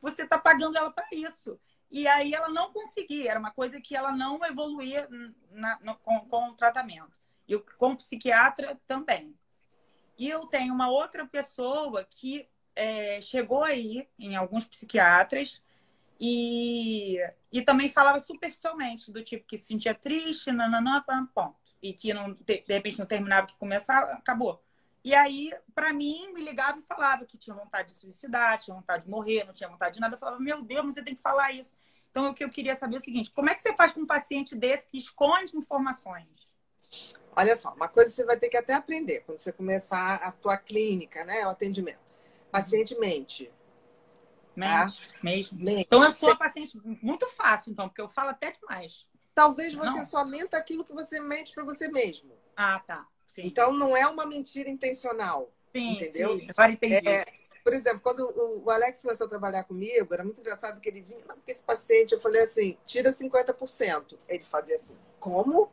[0.00, 1.60] você está pagando ela para isso.
[1.90, 3.30] E aí ela não conseguia.
[3.30, 5.08] Era uma coisa que ela não evoluía
[5.50, 7.12] na, no, com, com o tratamento.
[7.48, 9.34] E com o psiquiatra também.
[10.18, 15.62] E eu tenho uma outra pessoa que é, chegou aí em alguns psiquiatras
[16.20, 17.16] e,
[17.52, 21.02] e também falava superficialmente, do tipo que se sentia triste, nananã,
[21.34, 21.56] ponto.
[21.80, 24.62] E que não, de repente não terminava que começava, acabou.
[25.04, 29.04] E aí, para mim, me ligava e falava que tinha vontade de suicidar, tinha vontade
[29.04, 30.14] de morrer, não tinha vontade de nada.
[30.14, 31.74] Eu falava, meu Deus, você tem que falar isso.
[32.10, 34.00] Então, o que eu queria saber é o seguinte: como é que você faz com
[34.00, 36.47] um paciente desse que esconde informações?
[37.36, 40.56] Olha só, uma coisa você vai ter que até aprender quando você começar a tua
[40.56, 41.46] clínica, né?
[41.46, 42.00] O atendimento.
[42.50, 43.52] Paciente mente.
[44.56, 45.18] Mente, tá?
[45.22, 45.58] mesmo.
[45.64, 45.82] Mente.
[45.82, 46.36] Então, eu sou você...
[46.36, 49.06] paciente muito fácil, então, porque eu falo até demais.
[49.34, 50.04] Talvez você não.
[50.04, 52.32] só mente aquilo que você mente para você mesmo.
[52.56, 53.06] Ah, tá.
[53.24, 53.42] Sim.
[53.44, 55.52] Então, não é uma mentira intencional.
[55.70, 56.40] Sim, entendeu?
[56.40, 56.46] Sim.
[56.50, 57.08] Agora entendi.
[57.08, 57.24] É,
[57.62, 61.20] por exemplo, quando o Alex começou a trabalhar comigo, era muito engraçado que ele vinha,
[61.28, 64.18] não, porque esse paciente, eu falei assim, tira 50%.
[64.26, 65.70] Ele fazia assim, como?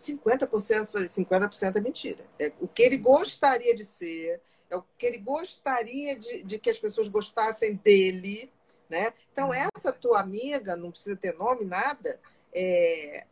[0.00, 0.70] 50%?
[0.70, 2.24] Eu falei, 50% é mentira.
[2.38, 4.40] É o que ele gostaria de ser,
[4.70, 8.50] é o que ele gostaria de, de que as pessoas gostassem dele,
[8.88, 9.12] né?
[9.30, 9.68] Então, uhum.
[9.76, 12.18] essa tua amiga, não precisa ter nome, nada,
[12.52, 13.26] é,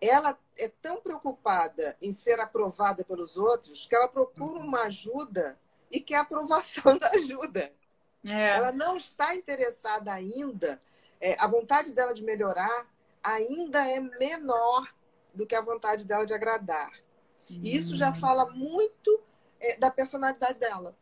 [0.00, 4.66] ela é tão preocupada em ser aprovada pelos outros que ela procura uhum.
[4.66, 5.58] uma ajuda
[5.90, 7.72] e quer a aprovação da ajuda.
[8.24, 8.56] É.
[8.56, 10.80] Ela não está interessada ainda,
[11.20, 12.86] é, a vontade dela de melhorar
[13.22, 14.88] ainda é menor
[15.34, 16.90] do que a vontade dela de agradar.
[17.48, 18.14] E isso já hum.
[18.14, 19.22] fala muito
[19.58, 20.96] é, da personalidade dela.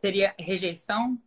[0.00, 1.18] Seria rejeição?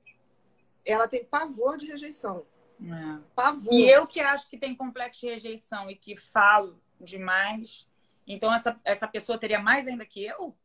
[0.86, 2.46] Ela tem pavor de rejeição.
[2.82, 3.20] É.
[3.36, 3.74] Pavor.
[3.74, 7.88] E eu que acho que tem complexo de rejeição e que falo demais,
[8.26, 10.56] então essa, essa pessoa teria mais ainda que eu?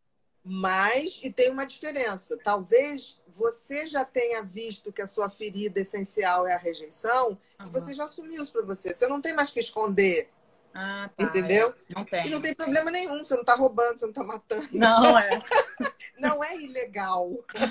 [0.45, 2.37] Mas, e tem uma diferença.
[2.43, 7.67] Talvez você já tenha visto que a sua ferida essencial é a rejeição uhum.
[7.67, 8.93] e você já assumiu isso para você.
[8.93, 10.32] Você não tem mais que esconder
[10.75, 11.75] ah, tá, Entendeu?
[11.91, 11.95] É.
[11.95, 12.27] Não tem.
[12.27, 14.69] E não tem problema nenhum, você não está roubando, você não está matando.
[14.73, 15.31] Não, é.
[16.19, 17.31] não é ilegal.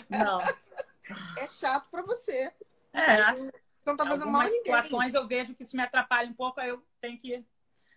[0.09, 0.39] Não.
[1.37, 2.51] É chato para você.
[2.93, 3.33] É.
[3.33, 3.51] Você
[3.85, 4.73] não está fazendo mal a ninguém.
[4.73, 7.43] Situações eu vejo que isso me atrapalha um pouco, aí eu tenho que.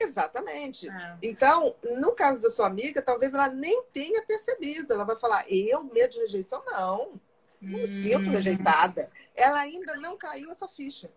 [0.00, 0.88] Exatamente.
[0.88, 1.18] É.
[1.22, 4.92] Então, no caso da sua amiga, talvez ela nem tenha percebido.
[4.92, 7.20] Ela vai falar, eu, medo de rejeição, não.
[7.60, 7.86] Não hum.
[7.86, 9.08] sinto rejeitada.
[9.34, 11.10] Ela ainda não caiu essa ficha.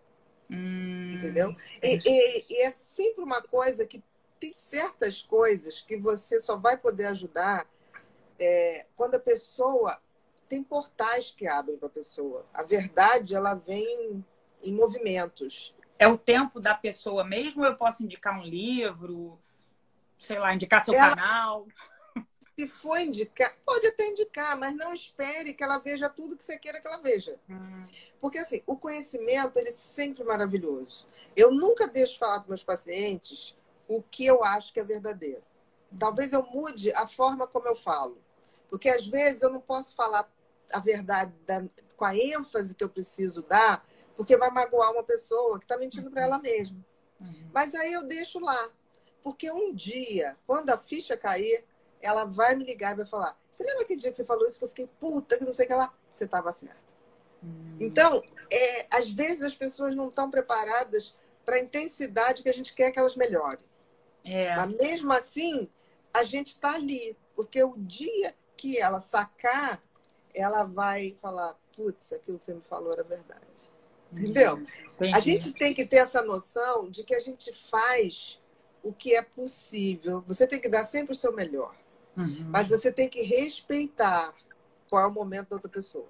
[0.50, 1.54] Hum, entendeu?
[1.82, 4.02] E, e, e, é sempre uma coisa que
[4.40, 7.66] tem certas coisas que você só vai poder ajudar
[8.38, 10.00] é, quando a pessoa
[10.48, 12.46] tem portais que abrem para a pessoa.
[12.54, 14.24] A verdade ela vem
[14.62, 15.74] em movimentos.
[15.98, 17.64] É o tempo da pessoa mesmo?
[17.64, 19.38] Eu posso indicar um livro,
[20.18, 21.66] sei lá, indicar seu ela, canal?
[22.58, 26.58] Se for indicar, pode até indicar, mas não espere que ela veja tudo que você
[26.58, 27.38] queira que ela veja.
[27.48, 27.84] Hum.
[28.20, 31.06] Porque, assim, o conhecimento, ele é sempre maravilhoso.
[31.36, 33.56] Eu nunca deixo falar para meus pacientes
[33.86, 35.40] o que eu acho que é verdadeiro.
[36.00, 38.18] Talvez eu mude a forma como eu falo.
[38.68, 40.28] Porque, às vezes, eu não posso falar
[40.72, 41.64] a verdade da,
[41.96, 43.86] com a ênfase que eu preciso dar,
[44.16, 46.84] porque vai magoar uma pessoa que está mentindo para ela mesma.
[47.20, 47.50] Uhum.
[47.54, 48.68] Mas aí eu deixo lá.
[49.22, 51.64] Porque um dia, quando a ficha cair,
[52.00, 54.58] ela vai me ligar e vai falar: Você lembra aquele dia que você falou isso
[54.58, 55.92] que eu fiquei puta, que não sei o que lá?
[56.08, 56.76] Você estava certa.
[57.42, 57.76] Hum.
[57.80, 62.74] Então, é, às vezes as pessoas não estão preparadas para a intensidade que a gente
[62.74, 63.64] quer que elas melhorem.
[64.24, 64.54] É.
[64.56, 65.68] Mas mesmo assim,
[66.12, 69.80] a gente está ali, porque o dia que ela sacar,
[70.34, 73.42] ela vai falar: Putz, aquilo que você me falou era verdade.
[74.12, 74.56] Entendeu?
[74.56, 74.66] Hum,
[75.14, 78.40] a gente tem que ter essa noção de que a gente faz
[78.82, 80.22] o que é possível.
[80.26, 81.74] Você tem que dar sempre o seu melhor.
[82.18, 82.50] Uhum.
[82.52, 84.34] Mas você tem que respeitar
[84.90, 86.08] qual é o momento da outra pessoa.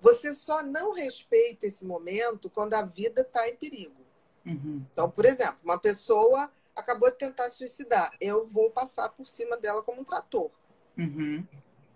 [0.00, 3.96] Você só não respeita esse momento quando a vida está em perigo.
[4.44, 4.84] Uhum.
[4.92, 8.12] Então, por exemplo, uma pessoa acabou de tentar suicidar.
[8.20, 10.50] Eu vou passar por cima dela como um trator.
[10.96, 11.44] Uhum.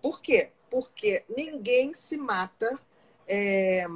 [0.00, 0.50] Por quê?
[0.70, 2.78] Porque ninguém se mata
[3.28, 3.86] é,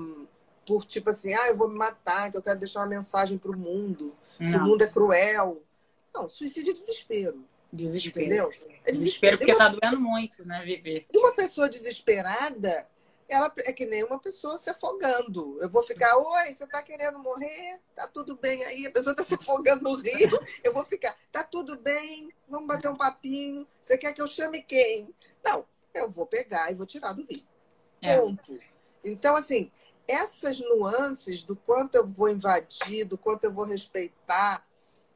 [0.64, 3.50] por tipo assim, ah, eu vou me matar, que eu quero deixar uma mensagem para
[3.50, 4.14] o mundo.
[4.38, 4.60] Não.
[4.60, 5.62] O mundo é cruel.
[6.14, 7.44] Não, suicídio é desespero.
[7.72, 8.26] Desespero.
[8.26, 8.50] Entendeu?
[8.84, 9.58] É desespero, desespero porque uma...
[9.58, 11.06] tá doendo muito, né, viver.
[11.12, 12.88] E uma pessoa desesperada,
[13.28, 15.58] ela é que nem uma pessoa se afogando.
[15.60, 17.80] Eu vou ficar, oi, você tá querendo morrer?
[17.94, 18.86] Tá tudo bem aí?
[18.86, 20.38] A pessoa tá se afogando no rio.
[20.62, 22.30] Eu vou ficar, tá tudo bem?
[22.48, 23.66] Vamos bater um papinho.
[23.80, 25.12] Você quer que eu chame quem?
[25.44, 27.44] Não, eu vou pegar e vou tirar do rio.
[28.00, 28.18] É.
[28.18, 28.58] Ponto.
[29.04, 29.70] Então, assim,
[30.06, 34.64] essas nuances do quanto eu vou invadir, do quanto eu vou respeitar,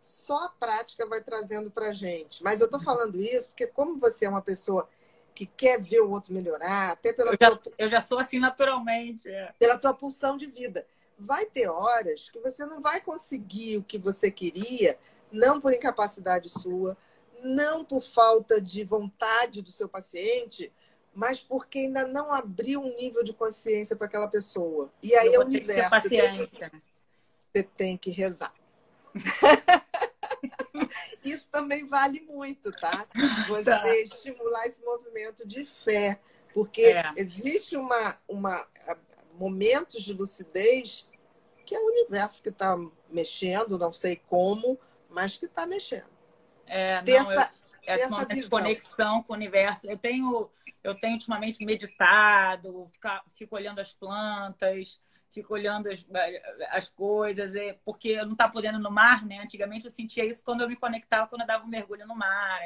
[0.00, 2.42] só a prática vai trazendo para gente.
[2.42, 4.88] Mas eu estou falando isso porque, como você é uma pessoa
[5.34, 7.72] que quer ver o outro melhorar, até pela eu, já, tua...
[7.78, 9.28] eu já sou assim naturalmente.
[9.28, 9.54] É.
[9.58, 10.86] Pela tua pulsão de vida.
[11.18, 14.98] Vai ter horas que você não vai conseguir o que você queria,
[15.30, 16.96] não por incapacidade sua,
[17.42, 20.72] não por falta de vontade do seu paciente,
[21.14, 24.90] mas porque ainda não abriu um nível de consciência para aquela pessoa.
[25.02, 25.90] E aí é o universo.
[25.90, 26.70] Paciência.
[26.70, 26.82] Tem que,
[27.52, 28.54] você tem que rezar.
[31.24, 33.06] Isso também vale muito, tá?
[33.48, 33.96] Você tá.
[33.96, 36.20] estimular esse movimento de fé.
[36.52, 37.12] Porque é.
[37.16, 38.66] existe uma, uma
[39.34, 41.08] momentos de lucidez
[41.70, 42.76] que é o universo que está
[43.08, 44.76] mexendo, não sei como,
[45.08, 46.10] mas que está mexendo.
[46.66, 47.52] É, ter não, essa,
[47.86, 48.24] eu, visão.
[48.26, 49.86] de conexão com o universo.
[49.86, 50.50] Eu tenho,
[50.82, 52.90] eu tenho ultimamente meditado,
[53.36, 55.00] fico olhando as plantas,
[55.30, 56.04] fico olhando as,
[56.70, 59.38] as coisas, é, porque eu não estava podendo no mar, né?
[59.38, 62.60] Antigamente eu sentia isso quando eu me conectava, quando eu dava um mergulho no mar.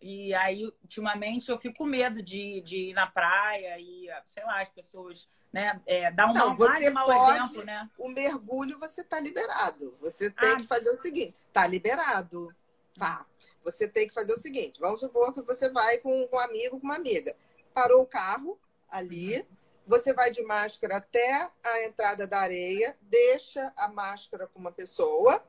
[0.00, 4.60] E aí, ultimamente, eu fico com medo de, de ir na praia e, sei lá,
[4.60, 5.80] as pessoas, né?
[5.86, 7.88] É, dar um não, você mau pode, exemplo, né?
[7.98, 9.96] O mergulho você está liberado.
[10.00, 12.54] Você tem ah, que fazer o seguinte: tá liberado.
[12.98, 13.24] Tá.
[13.62, 16.86] Você tem que fazer o seguinte: vamos supor que você vai com um amigo, com
[16.86, 17.34] uma amiga.
[17.72, 18.58] Parou o carro
[18.88, 19.46] ali,
[19.86, 25.42] você vai de máscara até a entrada da areia, deixa a máscara com uma pessoa,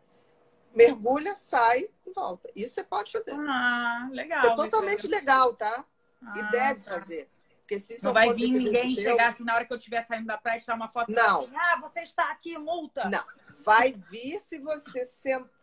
[0.74, 2.50] mergulha, sai e volta.
[2.56, 3.36] Isso você pode fazer.
[3.40, 4.46] Ah, legal.
[4.46, 5.84] É totalmente legal, tá?
[6.22, 6.92] Ah, e deve tá.
[6.92, 7.30] fazer.
[7.62, 10.38] Porque se não vai vir ninguém chegar assim na hora que eu estiver saindo da
[10.38, 11.12] praia e tirar uma foto.
[11.12, 11.42] Não.
[11.42, 13.10] Assim, ah, você está aqui, multa.
[13.10, 13.24] Não.
[13.66, 15.04] Vai vir se você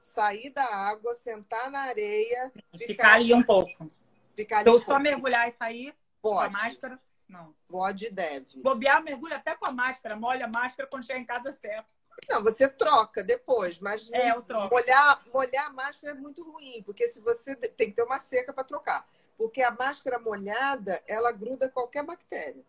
[0.00, 2.52] sair da água, sentar na areia.
[2.72, 3.90] Ficar, ficar ali um pouco.
[4.36, 6.36] Ficar ali então, um só mergulhar e sair Pode.
[6.36, 7.00] com a máscara.
[7.28, 7.54] Não.
[7.68, 8.60] Pode e deve.
[8.62, 10.16] Bobear, mergulha até com a máscara.
[10.16, 11.88] Molha a máscara quando chegar em casa certo.
[12.28, 14.74] Não, você troca depois, mas é, eu troco.
[14.74, 18.52] molhar, molhar a máscara é muito ruim, porque se você tem que ter uma seca
[18.52, 19.06] para trocar.
[19.36, 22.62] Porque a máscara molhada, ela gruda qualquer bactéria.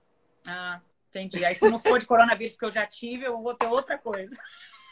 [0.46, 1.46] Ah, entendi.
[1.46, 4.36] Aí se não for de coronavírus, porque eu já tive, eu vou ter outra coisa.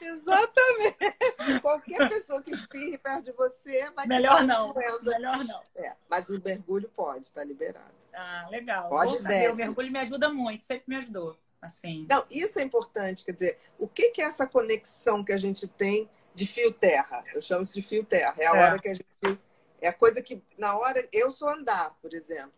[0.06, 1.62] Exatamente.
[1.62, 4.74] Qualquer pessoa que espirre perto de você vai Melhor não.
[4.74, 5.62] Melhor não.
[5.76, 7.94] É, mas o mergulho pode, está liberado.
[8.14, 8.90] Ah, legal.
[8.90, 9.54] Pode deve.
[9.54, 11.38] O mergulho me ajuda muito, sempre me ajudou.
[11.62, 12.06] Assim.
[12.10, 13.24] Não, isso é importante.
[13.24, 17.24] Quer dizer, o que, que é essa conexão que a gente tem de fio-terra?
[17.34, 18.36] Eu chamo isso de fio-terra.
[18.38, 18.64] É a é.
[18.64, 19.40] hora que a gente.
[19.82, 21.08] É a coisa que, na hora.
[21.12, 22.54] Eu sou andar, por exemplo.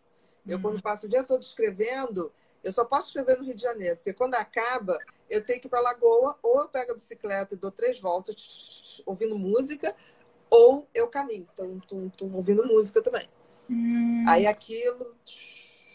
[0.46, 0.62] Eu, uhum.
[0.62, 2.32] quando passo o dia todo escrevendo,
[2.66, 4.98] eu só posso escrever no Rio de Janeiro, porque quando acaba,
[5.30, 9.00] eu tenho que ir para Lagoa, ou eu pego a bicicleta e dou três voltas
[9.06, 9.94] ouvindo música,
[10.50, 13.28] ou eu caminho, tum, tum, tum, ouvindo música também.
[13.70, 14.24] Hum.
[14.26, 15.14] Aí aquilo,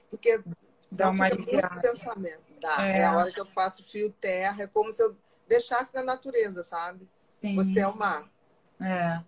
[0.09, 0.41] porque
[0.89, 2.53] dá uma fica muito pensamento.
[2.61, 2.87] Dá.
[2.87, 2.99] É.
[2.99, 3.05] é.
[3.05, 5.17] a hora que eu faço fio terra, é como se eu
[5.49, 7.05] deixasse na natureza, sabe?
[7.41, 7.53] Sim.
[7.55, 8.31] Você é o mar.
[8.79, 9.21] É.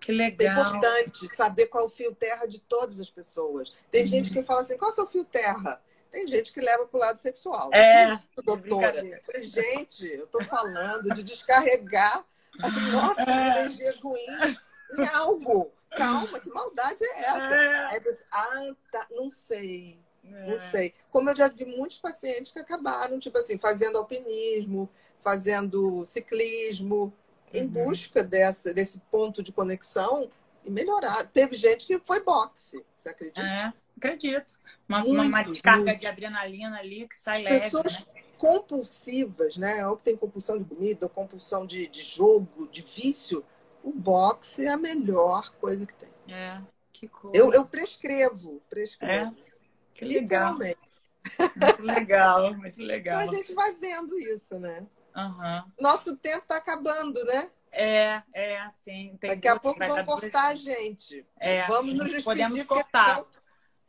[0.00, 0.56] Que legal.
[0.56, 3.72] É importante saber qual é o fio terra de todas as pessoas.
[3.92, 4.08] Tem uhum.
[4.08, 5.80] gente que fala assim, qual é o seu fio terra?
[6.10, 7.70] Tem gente que leva para o lado sexual.
[7.72, 9.02] É, isso, doutora.
[9.42, 12.24] Gente, eu estou falando de descarregar
[12.62, 13.60] as nossas é.
[13.60, 14.58] energias ruins
[14.98, 15.72] em algo.
[15.96, 17.54] Calma, que maldade é essa?
[17.54, 17.86] É.
[17.92, 19.98] Aí você, ah, tá, não sei.
[20.24, 20.50] É.
[20.50, 20.94] Não sei.
[21.10, 24.88] Como eu já vi muitos pacientes que acabaram, tipo assim, fazendo alpinismo,
[25.20, 27.12] fazendo ciclismo,
[27.52, 27.68] em uhum.
[27.68, 30.30] busca dessa, desse ponto de conexão
[30.64, 31.26] e melhorar.
[31.26, 33.40] Teve gente que foi boxe, você acredita?
[33.40, 33.72] É.
[34.00, 34.58] Acredito.
[34.88, 37.60] Uma, uma descarga de adrenalina ali que sai As leve.
[37.64, 38.22] Pessoas né?
[38.38, 39.86] compulsivas, né?
[39.86, 43.44] Ou que tem compulsão de comida, ou compulsão de, de jogo, de vício,
[43.84, 46.10] o boxe é a melhor coisa que tem.
[46.28, 46.60] É,
[46.92, 47.36] que coisa.
[47.36, 49.36] Eu, eu prescrevo, prescrevo.
[49.46, 49.50] É?
[49.94, 50.54] Que legal.
[50.54, 53.20] Muito legal, muito legal.
[53.20, 54.86] Então a gente vai vendo isso, né?
[55.14, 55.72] Uhum.
[55.78, 57.50] Nosso tempo está acabando, né?
[57.72, 59.16] É, é, assim.
[59.20, 61.24] Daqui a pouco vão cortar a gente.
[61.38, 62.24] É, Vamos nos despedir.
[62.24, 63.24] Podemos cortar.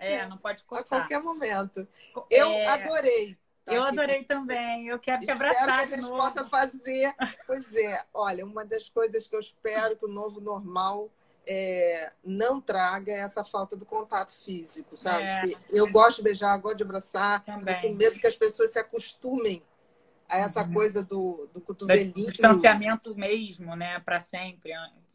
[0.02, 0.84] É, não pode cortar.
[0.84, 1.88] A qualquer momento.
[2.30, 2.68] Eu é...
[2.68, 3.38] adorei.
[3.64, 4.88] Tá eu adorei também.
[4.88, 5.62] Eu quero te abraçar.
[5.62, 6.18] Espero que a gente novo.
[6.18, 7.14] possa fazer.
[7.46, 11.12] Pois é, olha, uma das coisas que eu espero que o novo normal
[11.46, 15.24] é, não traga essa falta do contato físico, sabe?
[15.24, 15.56] É.
[15.70, 17.82] Eu gosto de beijar, gosto de abraçar, também.
[17.82, 19.62] com medo que as pessoas se acostumem
[20.28, 20.74] a essa uhum.
[20.74, 22.14] coisa do, do cotovelinho.
[22.14, 24.00] Do distanciamento mesmo, né?
[24.00, 24.72] Para sempre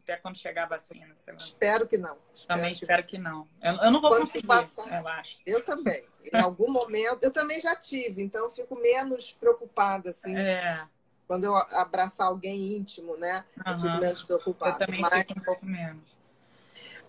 [0.07, 1.13] até quando chegar a vacina.
[1.37, 2.17] Espero que não.
[2.47, 3.45] Também espero que, não.
[3.61, 5.37] Eu, eu não vou quando conseguir, passar, eu acho.
[5.45, 6.01] Eu também.
[6.33, 10.35] Em algum momento, eu também já tive, então eu fico menos preocupada, assim.
[10.35, 10.87] É.
[11.27, 13.43] Quando eu abraçar alguém íntimo, né?
[13.57, 13.73] Uhum.
[13.73, 14.83] Eu fico menos preocupada.
[14.83, 15.13] Eu também Mas...
[15.13, 16.17] fico um pouco menos.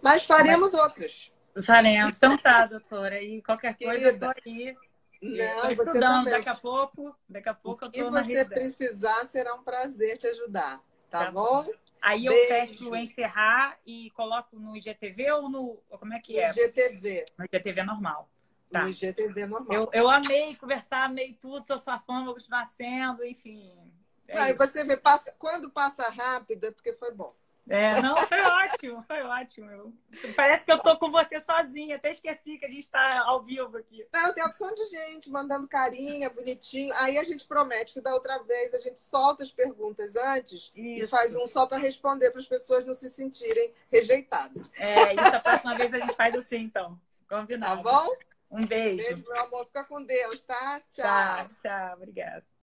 [0.03, 0.83] Mas faremos Mas...
[0.83, 1.33] outras.
[1.63, 2.17] Faremos.
[2.17, 3.23] Então tá, doutora.
[3.23, 4.77] E qualquer coisa, Querida, eu tô aí.
[5.21, 6.33] Não, você também.
[6.33, 10.27] Daqui a pouco, daqui a pouco que eu tô você precisar, será um prazer te
[10.27, 10.81] ajudar.
[11.11, 11.63] Tá, tá bom?
[11.63, 11.73] bom?
[12.01, 12.49] Aí eu Beijo.
[12.49, 15.77] fecho encerrar e coloco no IGTV ou no.
[15.89, 16.51] Como é que é?
[16.51, 17.27] IGTV.
[17.37, 18.29] No IGTV normal.
[18.71, 18.83] Tá.
[18.83, 19.77] No IGTV normal.
[19.77, 23.73] Eu, eu amei conversar, amei tudo, sou sua fã, vou continuar sendo, enfim.
[24.27, 27.35] É Aí você vê, passa, quando passa rápido é porque foi bom.
[27.69, 29.95] É, não, foi ótimo, foi ótimo.
[30.35, 33.77] Parece que eu tô com você sozinha, até esqueci que a gente está ao vivo
[33.77, 34.07] aqui.
[34.13, 36.93] Não, tem a opção de gente mandando carinha, bonitinho.
[36.97, 41.05] Aí a gente promete que da outra vez a gente solta as perguntas antes isso.
[41.05, 44.73] e faz um só para responder para as pessoas não se sentirem rejeitadas.
[44.79, 46.99] É, isso a próxima vez a gente faz assim, então.
[47.29, 47.83] Combinado.
[47.83, 48.09] Tá bom?
[48.51, 49.05] Um beijo.
[49.05, 49.67] Beijo, meu amor.
[49.67, 50.81] Fica com Deus, tá?
[50.91, 51.05] Tchau.
[51.05, 51.97] Tchau, tchau.
[51.97, 52.58] Obrigada.